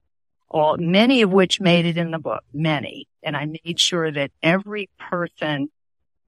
all, 0.51 0.77
many 0.77 1.23
of 1.23 1.33
which 1.33 1.59
made 1.59 1.87
it 1.87 1.97
in 1.97 2.11
the 2.11 2.19
book, 2.19 2.45
many. 2.53 3.09
And 3.23 3.35
I 3.35 3.47
made 3.47 3.81
sure 3.81 4.13
that 4.13 4.31
every 4.43 4.91
person 4.99 5.71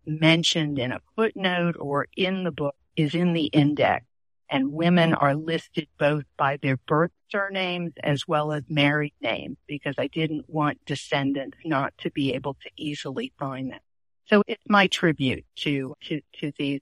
mentioned 0.07 0.79
in 0.79 0.90
a 0.90 1.02
footnote 1.16 1.76
or 1.79 2.07
in 2.16 2.44
the 2.44 2.50
book 2.50 2.76
is 2.96 3.14
in 3.14 3.35
the 3.35 3.46
index 3.46 4.07
and 4.48 4.72
women 4.72 5.12
are 5.12 5.35
listed 5.35 5.88
both 5.98 6.24
by 6.38 6.57
their 6.57 6.76
birth 6.76 7.11
surnames 7.31 7.92
as 8.02 8.26
well 8.26 8.52
as 8.52 8.62
married 8.70 9.14
names 9.20 9.59
because 9.66 9.96
I 9.98 10.07
didn't 10.07 10.48
want 10.48 10.85
descendants 10.87 11.59
not 11.64 11.92
to 11.98 12.11
be 12.11 12.33
able 12.33 12.55
to 12.55 12.70
easily 12.76 13.33
find 13.38 13.72
them. 13.72 13.81
So 14.28 14.42
it's 14.46 14.62
my 14.68 14.86
tribute 14.88 15.44
to, 15.56 15.94
to, 16.06 16.20
to 16.40 16.52
these 16.58 16.80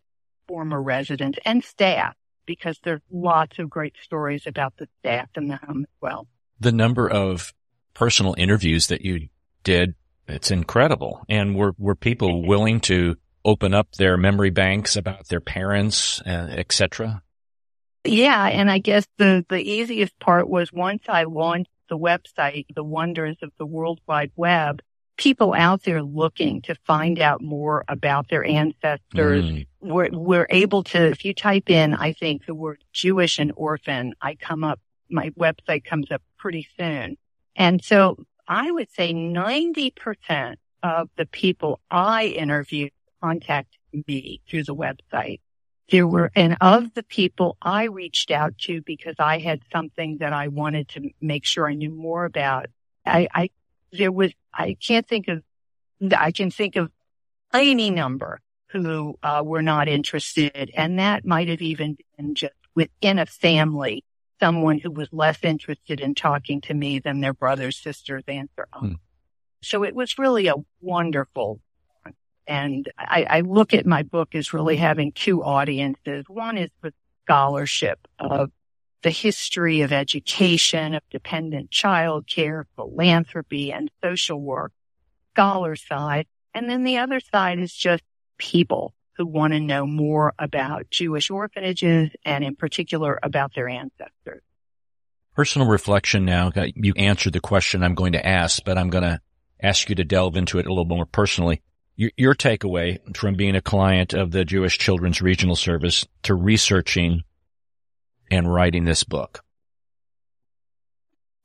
former 0.49 0.83
residents 0.83 1.39
and 1.45 1.63
staff 1.63 2.15
because 2.47 2.79
there's 2.85 3.01
lots 3.11 3.59
of 3.59 3.71
great 3.71 3.95
stories 4.03 4.47
about 4.47 4.75
the 4.77 4.89
staff 5.01 5.29
in 5.37 5.49
the 5.49 5.57
home 5.57 5.83
as 5.83 6.01
well. 6.01 6.27
The 6.61 6.73
number 6.73 7.09
of 7.09 7.53
personal 7.95 8.35
interviews 8.37 8.89
that 8.89 9.03
you 9.03 9.29
did, 9.63 9.95
it's 10.29 10.51
incredible. 10.51 11.25
And 11.29 11.55
were, 11.55 11.75
were 11.79 11.95
people 11.95 12.47
willing 12.47 12.81
to 12.81 13.17
open 13.45 13.75
up 13.75 13.93
their 13.93 14.17
memory 14.17 14.51
banks 14.51 14.97
about 14.97 15.29
their 15.29 15.41
parents, 15.41 16.21
uh, 16.23 16.49
etc.? 16.51 17.23
Yeah. 18.05 18.47
And 18.47 18.71
I 18.71 18.79
guess 18.79 19.07
the, 19.19 19.45
the 19.49 19.61
easiest 19.61 20.19
part 20.19 20.49
was 20.49 20.73
once 20.73 21.03
I 21.09 21.25
launched 21.25 21.71
the 21.89 21.99
website, 21.99 22.67
the 22.75 22.85
wonders 22.85 23.37
of 23.43 23.51
the 23.59 23.67
World 23.67 24.01
Wide 24.07 24.33
Web, 24.37 24.81
people 25.17 25.55
out 25.55 25.83
there 25.85 26.03
looking 26.03 26.63
to 26.63 26.75
find 26.87 27.21
out 27.21 27.43
more 27.43 27.85
about 27.89 28.29
their 28.29 28.45
ancestors. 28.45 29.45
Mm. 29.45 29.67
We're, 29.81 30.11
we're 30.11 30.47
able 30.51 30.83
to, 30.85 30.99
if 31.09 31.25
you 31.25 31.35
type 31.35 31.71
in, 31.71 31.95
I 31.95 32.13
think 32.13 32.47
the 32.47 32.55
word 32.55 32.83
Jewish 32.93 33.39
and 33.39 33.53
orphan, 33.57 34.15
I 34.21 34.35
come 34.35 34.65
up, 34.65 34.81
my 35.09 35.31
website 35.31 35.85
comes 35.85 36.11
up 36.11 36.23
pretty 36.39 36.67
soon. 36.79 37.17
And 37.55 37.83
so 37.85 38.25
I 38.49 38.71
would 38.71 38.91
say 38.91 39.13
90% 39.13 40.57
of 40.83 41.09
the 41.17 41.27
people 41.27 41.81
I 41.91 42.27
interviewed 42.27 42.93
contacted 43.23 43.81
me 44.07 44.41
through 44.49 44.65
the 44.65 44.75
website. 44.75 45.41
There 45.91 46.07
were, 46.07 46.31
and 46.35 46.57
of 46.61 46.95
the 46.95 47.03
people 47.03 47.57
I 47.61 47.85
reached 47.85 48.31
out 48.31 48.57
to 48.63 48.83
because 48.83 49.17
I 49.19 49.39
had 49.39 49.61
something 49.71 50.19
that 50.19 50.33
I 50.33 50.49
wanted 50.49 50.89
to 50.91 51.11
make 51.21 51.45
sure 51.45 51.69
I 51.69 51.75
knew 51.75 51.91
more 51.91 52.25
about, 52.25 52.67
I, 53.07 53.29
I 53.33 53.51
there 53.97 54.13
was, 54.13 54.33
I 54.53 54.77
can't 54.81 55.07
think 55.07 55.29
of, 55.29 55.43
I 56.17 56.33
can 56.33 56.51
think 56.51 56.77
of 56.77 56.91
any 57.53 57.91
number 57.91 58.41
who 58.69 59.19
uh, 59.23 59.43
were 59.45 59.63
not 59.63 59.89
interested. 59.89 60.71
And 60.75 60.99
that 60.99 61.25
might 61.25 61.49
have 61.49 61.63
even 61.63 61.97
been 62.17 62.35
just 62.35 62.55
within 62.75 63.19
a 63.19 63.27
family, 63.27 64.05
someone 64.41 64.79
who 64.79 64.91
was 64.91 65.09
less 65.13 65.39
interested 65.43 66.01
in 66.01 66.15
talking 66.15 66.61
to 66.63 66.75
me 66.75 66.99
than 66.99 67.21
their 67.21 67.35
brothers, 67.35 67.77
sisters, 67.77 68.25
aunts, 68.27 68.53
or 68.59 68.67
uncles. 68.73 68.93
Hmm. 68.93 68.97
So 69.63 69.85
it 69.85 69.95
was 69.95 70.19
really 70.19 70.49
a 70.49 70.57
wonderful 70.81 71.61
and 72.47 72.91
I, 72.99 73.27
I, 73.29 73.41
look 73.41 73.73
at 73.73 73.87
my 73.87 74.03
book 74.03 74.35
as 74.35 74.53
really 74.53 74.77
having 74.77 75.13
two 75.13 75.43
audiences. 75.43 76.27
One 76.29 76.59
is 76.59 76.69
the 76.83 76.93
scholarship 77.25 78.07
of 78.19 78.51
the 79.05 79.11
history 79.11 79.83
of 79.83 79.93
education, 79.93 80.95
of 80.95 81.03
dependent 81.11 81.71
child 81.71 82.27
care, 82.27 82.67
philanthropy, 82.75 83.71
and 83.71 83.91
social 84.03 84.41
work, 84.41 84.73
scholar 85.35 85.77
side. 85.77 86.27
And 86.55 86.71
then 86.71 86.85
the 86.85 86.97
other 86.97 87.21
side 87.21 87.59
is 87.59 87.73
just 87.73 88.03
people 88.39 88.95
who 89.19 89.27
want 89.27 89.53
to 89.53 89.61
know 89.61 89.87
more 89.87 90.33
about 90.39 90.91
Jewish 90.91 91.31
orphanages 91.31 92.11
and 92.25 92.43
in 92.43 92.57
particular 92.57 93.19
about 93.23 93.55
their 93.55 93.69
ancestors. 93.69 94.43
Personal 95.37 95.69
reflection 95.69 96.25
now. 96.25 96.51
Uh, 96.57 96.69
you 96.75 96.95
answered 96.97 97.35
the 97.35 97.41
question 97.41 97.83
I'm 97.83 97.95
going 97.95 98.13
to 98.13 98.27
ask, 98.27 98.65
but 98.65 98.79
I'm 98.79 98.89
going 98.89 99.05
to 99.05 99.21
ask 99.63 99.91
you 99.91 99.95
to 99.97 100.05
delve 100.05 100.37
into 100.37 100.59
it 100.59 100.67
a 100.67 100.71
little 100.71 100.87
more 100.87 101.07
personally. 101.07 101.61
Your, 101.97 102.11
your 102.17 102.35
takeaway 102.35 102.99
from 103.15 103.35
being 103.35 103.55
a 103.55 103.61
client 103.61 104.15
of 104.15 104.31
the 104.31 104.47
Jewish 104.47 104.79
Children's 104.79 105.21
Regional 105.21 105.57
Service 105.57 106.07
to 106.23 106.35
researching 106.35 107.23
and 108.31 108.53
writing 108.53 108.85
this 108.85 109.05
book? 109.05 109.45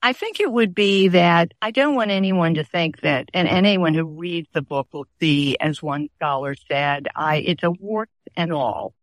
I 0.01 0.13
think 0.13 0.39
it 0.39 0.51
would 0.51 0.73
be 0.73 1.09
that 1.09 1.53
I 1.61 1.71
don't 1.71 1.95
want 1.95 2.11
anyone 2.11 2.53
to 2.53 2.63
think 2.63 3.01
that, 3.01 3.29
and 3.33 3.47
anyone 3.47 3.93
who 3.93 4.05
reads 4.05 4.47
the 4.53 4.61
book 4.61 4.87
will 4.93 5.07
see, 5.19 5.57
as 5.59 5.83
one 5.83 6.07
scholar 6.15 6.55
said, 6.69 7.07
I, 7.15 7.37
it's 7.37 7.63
a 7.63 7.71
warts 7.71 8.13
and 8.37 8.53
all 8.53 8.93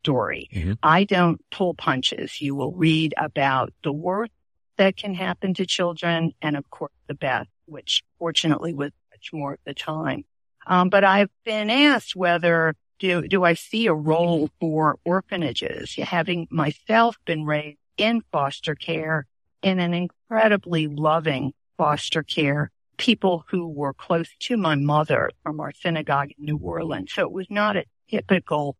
story. 0.00 0.50
Mm-hmm. 0.52 0.72
I 0.82 1.04
don't 1.04 1.40
pull 1.50 1.74
punches. 1.74 2.40
You 2.40 2.54
will 2.54 2.72
read 2.72 3.14
about 3.16 3.72
the 3.82 3.92
worst 3.92 4.32
that 4.76 4.96
can 4.96 5.14
happen 5.14 5.54
to 5.54 5.66
children 5.66 6.32
and 6.42 6.56
of 6.56 6.68
course 6.70 6.92
the 7.06 7.14
best, 7.14 7.48
which 7.66 8.02
fortunately 8.18 8.74
was 8.74 8.90
much 9.12 9.30
more 9.32 9.54
at 9.54 9.60
the 9.64 9.74
time. 9.74 10.24
Um, 10.66 10.90
but 10.90 11.04
I've 11.04 11.30
been 11.44 11.70
asked 11.70 12.16
whether 12.16 12.74
do, 13.02 13.26
do 13.26 13.42
I 13.42 13.54
see 13.54 13.88
a 13.88 13.94
role 13.94 14.46
mm-hmm. 14.46 14.54
for 14.60 14.96
orphanages? 15.04 15.96
Having 15.96 16.46
myself 16.50 17.16
been 17.24 17.44
raised 17.44 17.78
in 17.96 18.22
foster 18.30 18.76
care 18.76 19.26
in 19.60 19.80
an 19.80 19.92
incredibly 19.92 20.86
loving 20.86 21.52
foster 21.76 22.22
care, 22.22 22.70
people 22.98 23.44
who 23.48 23.66
were 23.66 23.92
close 23.92 24.28
to 24.38 24.56
my 24.56 24.76
mother 24.76 25.30
from 25.42 25.58
our 25.58 25.72
synagogue 25.72 26.30
in 26.38 26.44
New 26.44 26.58
Orleans. 26.58 27.12
So 27.12 27.22
it 27.22 27.32
was 27.32 27.48
not 27.50 27.76
a 27.76 27.84
typical 28.08 28.76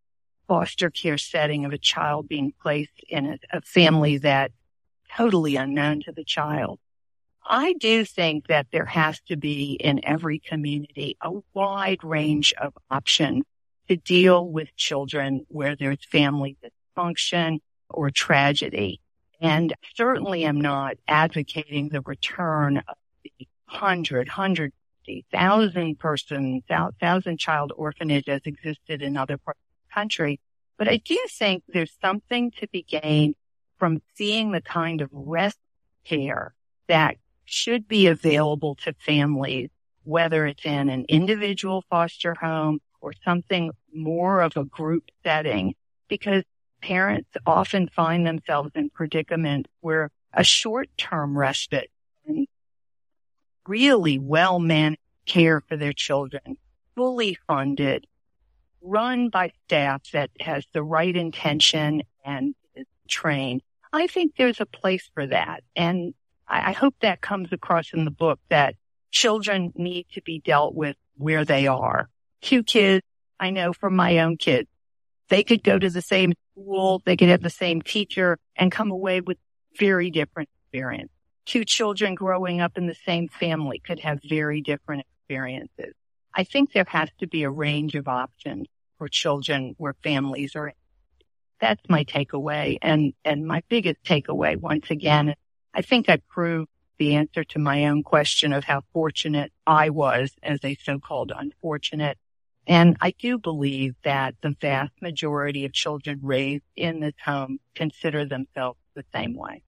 foster 0.47 0.89
care 0.89 1.19
setting 1.19 1.65
of 1.65 1.73
a 1.73 1.79
child 1.79 2.29
being 2.29 2.53
placed 2.63 3.01
in 3.09 3.27
a, 3.27 3.39
a 3.53 3.61
family 3.63 4.19
that 4.19 4.53
totally 5.17 5.57
unknown 5.57 6.01
to 6.03 6.13
the 6.13 6.25
child. 6.25 6.79
I 7.45 7.73
do 7.73 8.05
think 8.05 8.47
that 8.47 8.69
there 8.71 8.87
has 8.87 9.21
to 9.23 9.37
be 9.37 9.73
in 9.73 10.01
every 10.05 10.39
community 10.39 11.17
a 11.21 11.33
wide 11.55 12.05
range 12.05 12.55
of 12.61 12.73
options 12.89 13.43
to 13.89 13.97
deal 13.97 14.49
with 14.49 14.75
children 14.77 15.45
where 15.49 15.77
there's 15.77 16.05
family 16.11 16.57
dysfunction 16.63 17.59
or 17.89 18.11
tragedy. 18.11 19.01
And 19.41 19.75
certainly 19.97 20.45
am 20.45 20.61
not 20.61 20.97
advocating 21.09 21.89
the 21.89 22.01
return 22.03 22.79
of 22.79 22.97
the 23.25 23.49
hundred, 23.67 24.29
hundred, 24.29 24.73
thousand 25.33 25.99
person, 25.99 26.63
thousand 27.01 27.39
child 27.39 27.73
orphanage 27.77 28.29
as 28.29 28.43
existed 28.45 29.03
in 29.03 29.17
other 29.17 29.37
parts 29.39 29.59
of 29.59 29.89
the 29.89 29.95
country. 29.95 30.41
But 30.79 30.89
I 30.89 30.99
do 30.99 31.19
think 31.29 31.65
there's 31.69 31.93
something 32.01 32.53
to 32.53 32.69
be 32.69 32.83
gained 32.83 33.35
from 33.79 34.01
seeing 34.15 34.53
the 34.53 34.61
kind 34.61 35.01
of 35.01 35.09
rest 35.13 35.59
care 36.05 36.55
that 36.87 37.17
should 37.45 37.89
be 37.89 38.07
available 38.07 38.77
to 38.77 38.95
families, 39.05 39.71
whether 40.05 40.47
it's 40.47 40.65
in 40.65 40.89
an 40.89 41.05
individual 41.09 41.85
foster 41.91 42.35
home 42.35 42.81
or 43.03 43.13
something 43.25 43.71
more 43.93 44.41
of 44.41 44.57
a 44.57 44.65
group 44.65 45.11
setting 45.25 45.75
because 46.09 46.45
parents 46.81 47.29
often 47.47 47.89
find 47.95 48.27
themselves 48.27 48.71
in 48.75 48.89
predicaments 48.91 49.69
where 49.81 50.11
a 50.33 50.43
short-term 50.43 51.37
respite 51.37 51.91
and 52.27 52.47
really 53.67 54.19
well 54.19 54.59
managed 54.59 55.01
care 55.27 55.61
for 55.61 55.77
their 55.77 55.93
children, 55.93 56.57
fully 56.97 57.39
funded, 57.47 58.07
run 58.81 59.29
by 59.29 59.53
staff 59.65 60.03
that 60.13 60.31
has 60.41 60.67
the 60.73 60.83
right 60.83 61.15
intention 61.15 62.03
and 62.25 62.55
is 62.75 62.87
trained. 63.09 63.63
I 63.93 64.07
think 64.07 64.37
there's 64.37 64.61
a 64.61 64.67
place 64.67 65.09
for 65.15 65.27
that. 65.27 65.63
And 65.77 66.15
I 66.49 66.73
hope 66.73 66.97
that 67.01 67.21
comes 67.21 67.53
across 67.53 67.93
in 67.93 68.05
the 68.05 68.11
book 68.11 68.41
that 68.49 68.75
children 69.11 69.73
need 69.77 70.07
to 70.15 70.23
be 70.23 70.41
dealt 70.41 70.75
with 70.75 70.97
where 71.17 71.45
they 71.45 71.67
are. 71.67 72.09
Two 72.43 72.63
kids 72.63 73.05
I 73.41 73.51
know 73.51 73.73
from 73.73 73.97
my 73.97 74.19
own 74.19 74.37
kids. 74.37 74.69
They 75.29 75.43
could 75.43 75.65
go 75.65 75.79
to 75.79 75.89
the 75.89 76.03
same 76.03 76.35
school, 76.53 77.03
they 77.05 77.17
could 77.17 77.29
have 77.29 77.43
the 77.43 77.51
same 77.51 77.81
teacher 77.81 78.39
and 78.57 78.71
come 78.71 78.91
away 78.91 79.21
with 79.21 79.39
very 79.79 80.11
different 80.11 80.51
experience. 80.61 81.11
Two 81.47 81.65
children 81.65 82.15
growing 82.15 82.61
up 82.61 82.77
in 82.77 82.87
the 82.87 82.97
same 83.07 83.29
family 83.29 83.81
could 83.85 84.01
have 84.01 84.21
very 84.23 84.61
different 84.61 85.07
experiences. 85.17 85.95
I 86.35 86.45
think 86.45 86.73
there 86.73 86.85
has 86.89 87.09
to 87.21 87.27
be 87.27 87.43
a 87.45 87.51
range 87.51 87.95
of 87.95 88.09
options 88.09 88.67
for 88.99 89.09
children 89.09 89.75
where 89.79 89.95
families 90.03 90.55
are. 90.55 90.73
That's 91.61 91.83
my 91.89 92.05
takeaway. 92.05 92.79
And, 92.83 93.13
and 93.25 93.47
my 93.47 93.63
biggest 93.69 94.03
takeaway 94.05 94.57
once 94.57 94.91
again, 94.91 95.35
I 95.75 95.83
think 95.83 96.09
I 96.09 96.19
proved 96.29 96.69
the 96.99 97.15
answer 97.17 97.45
to 97.45 97.59
my 97.59 97.87
own 97.87 98.03
question 98.03 98.53
of 98.53 98.65
how 98.65 98.83
fortunate 98.93 99.53
I 99.67 99.91
was 99.91 100.33
as 100.43 100.61
a 100.65 100.77
so-called 100.83 101.33
unfortunate 101.35 102.19
and 102.67 102.97
I 103.01 103.13
do 103.19 103.39
believe 103.39 103.95
that 104.05 104.35
the 104.43 104.55
vast 104.61 104.93
majority 105.01 105.65
of 105.65 105.73
children 105.73 106.21
raised 106.23 106.65
in 106.77 107.01
this 107.01 107.15
home 107.25 107.59
consider 107.75 108.25
themselves 108.25 108.79
the 108.95 109.05
same 109.13 109.35
way. 109.35 109.63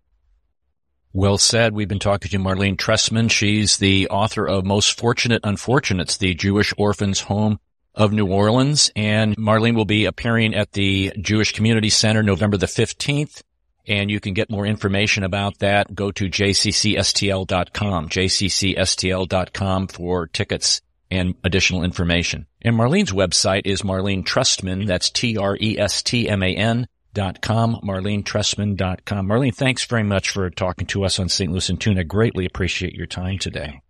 Well 1.13 1.39
said. 1.39 1.75
We've 1.75 1.89
been 1.89 1.99
talking 2.01 2.31
to 2.31 2.39
Marlene 2.39 2.77
Trestman. 2.77 3.31
She's 3.31 3.77
the 3.77 4.09
author 4.09 4.47
of 4.47 4.65
Most 4.65 4.99
Fortunate 4.99 5.41
Unfortunates, 5.45 6.17
the 6.17 6.35
Jewish 6.35 6.75
Orphans 6.77 7.21
Home 7.21 7.61
of 7.95 8.13
New 8.13 8.27
Orleans. 8.27 8.91
And 8.97 9.37
Marlene 9.37 9.77
will 9.77 9.85
be 9.85 10.07
appearing 10.07 10.55
at 10.55 10.73
the 10.73 11.13
Jewish 11.21 11.53
Community 11.53 11.91
Center 11.91 12.23
November 12.23 12.57
the 12.57 12.67
15th. 12.67 13.43
And 13.87 14.11
you 14.11 14.19
can 14.19 14.35
get 14.35 14.51
more 14.51 14.67
information 14.67 15.23
about 15.25 15.59
that. 15.61 15.95
Go 15.95 16.11
to 16.11 16.25
jccstl.com, 16.25 18.09
jccstl.com 18.09 19.89
for 19.89 20.27
tickets 20.27 20.81
and 21.15 21.35
additional 21.45 21.85
information. 21.85 22.47
And 22.63 22.77
Marlene's 22.77 23.13
website 23.13 23.63
is 23.65 23.83
Marlene 23.83 24.25
Trestman. 24.25 24.87
That's 24.87 25.11
T-R-E-S-T-M-A-N 25.11 26.87
dot 27.13 27.41
com, 27.41 27.81
marlenetrestman.com. 27.83 29.27
Marlene, 29.29 29.55
thanks 29.55 29.85
very 29.85 30.03
much 30.03 30.31
for 30.31 30.51
talking 30.51 30.87
to 30.89 31.05
us 31.05 31.19
on 31.19 31.29
St. 31.29 31.51
Louis 31.51 31.71
in 31.71 31.77
Tune. 31.77 32.07
Greatly 32.07 32.45
appreciate 32.45 32.95
your 32.95 33.07
time 33.07 33.39
today. 33.39 33.81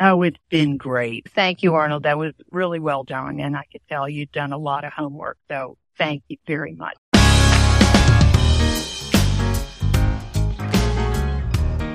Oh, 0.00 0.22
it's 0.22 0.38
been 0.48 0.76
great. 0.76 1.28
Thank 1.34 1.64
you, 1.64 1.74
Arnold. 1.74 2.04
That 2.04 2.18
was 2.18 2.32
really 2.52 2.78
well 2.78 3.02
done. 3.02 3.40
And 3.40 3.56
I 3.56 3.64
could 3.70 3.82
tell 3.88 4.08
you've 4.08 4.30
done 4.30 4.52
a 4.52 4.58
lot 4.58 4.84
of 4.84 4.92
homework. 4.92 5.38
So 5.48 5.76
thank 5.96 6.22
you 6.28 6.36
very 6.46 6.74
much. 6.74 6.96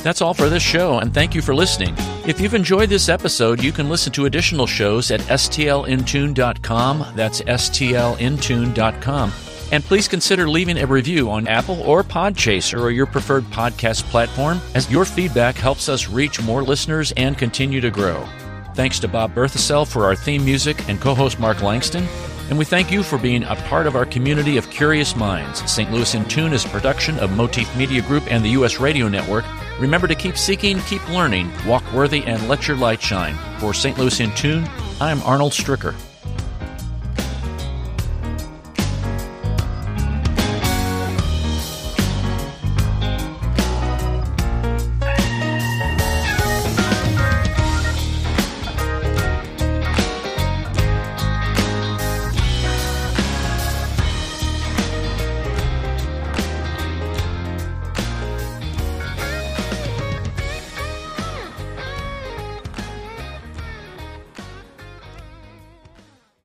That's 0.03 0.21
all 0.21 0.33
for 0.33 0.49
this 0.49 0.61
show, 0.61 0.99
and 0.99 1.13
thank 1.13 1.33
you 1.33 1.41
for 1.41 1.55
listening. 1.55 1.95
If 2.27 2.41
you've 2.41 2.53
enjoyed 2.53 2.89
this 2.89 3.07
episode, 3.07 3.63
you 3.63 3.71
can 3.71 3.87
listen 3.87 4.11
to 4.13 4.25
additional 4.25 4.67
shows 4.67 5.11
at 5.11 5.21
stlintune.com. 5.21 7.05
That's 7.15 7.41
stlintune.com. 7.41 9.31
And 9.71 9.83
please 9.83 10.07
consider 10.07 10.47
leaving 10.47 10.77
a 10.77 10.85
review 10.85 11.31
on 11.31 11.47
Apple 11.47 11.81
or 11.81 12.03
Podchaser 12.03 12.79
or 12.79 12.91
your 12.91 13.05
preferred 13.05 13.45
podcast 13.45 14.03
platform, 14.03 14.61
as 14.75 14.91
your 14.91 15.05
feedback 15.05 15.55
helps 15.55 15.89
us 15.89 16.09
reach 16.09 16.41
more 16.41 16.61
listeners 16.63 17.11
and 17.17 17.37
continue 17.37 17.81
to 17.81 17.89
grow. 17.89 18.23
Thanks 18.75 18.99
to 18.99 19.07
Bob 19.07 19.33
Berthasell 19.33 19.87
for 19.87 20.05
our 20.05 20.15
theme 20.15 20.43
music 20.43 20.87
and 20.89 20.99
co 20.99 21.15
host 21.15 21.39
Mark 21.39 21.61
Langston. 21.63 22.07
And 22.49 22.57
we 22.57 22.65
thank 22.65 22.91
you 22.91 23.03
for 23.03 23.17
being 23.17 23.43
a 23.45 23.55
part 23.55 23.87
of 23.87 23.95
our 23.95 24.05
community 24.05 24.57
of 24.57 24.69
curious 24.69 25.15
minds. 25.15 25.71
St. 25.71 25.91
Louis 25.91 26.13
in 26.13 26.25
Tune 26.25 26.53
is 26.53 26.65
a 26.65 26.69
production 26.69 27.17
of 27.19 27.35
Motif 27.35 27.73
Media 27.77 28.01
Group 28.01 28.29
and 28.29 28.43
the 28.43 28.49
U.S. 28.49 28.79
Radio 28.79 29.07
Network. 29.07 29.45
Remember 29.79 30.07
to 30.07 30.15
keep 30.15 30.37
seeking, 30.37 30.79
keep 30.81 31.07
learning, 31.09 31.51
walk 31.65 31.83
worthy, 31.93 32.23
and 32.23 32.47
let 32.47 32.67
your 32.67 32.77
light 32.77 33.01
shine. 33.01 33.35
For 33.59 33.73
St. 33.73 33.97
Louis 33.97 34.19
in 34.19 34.33
Tune, 34.35 34.69
I'm 35.01 35.21
Arnold 35.23 35.51
Stricker. 35.51 35.95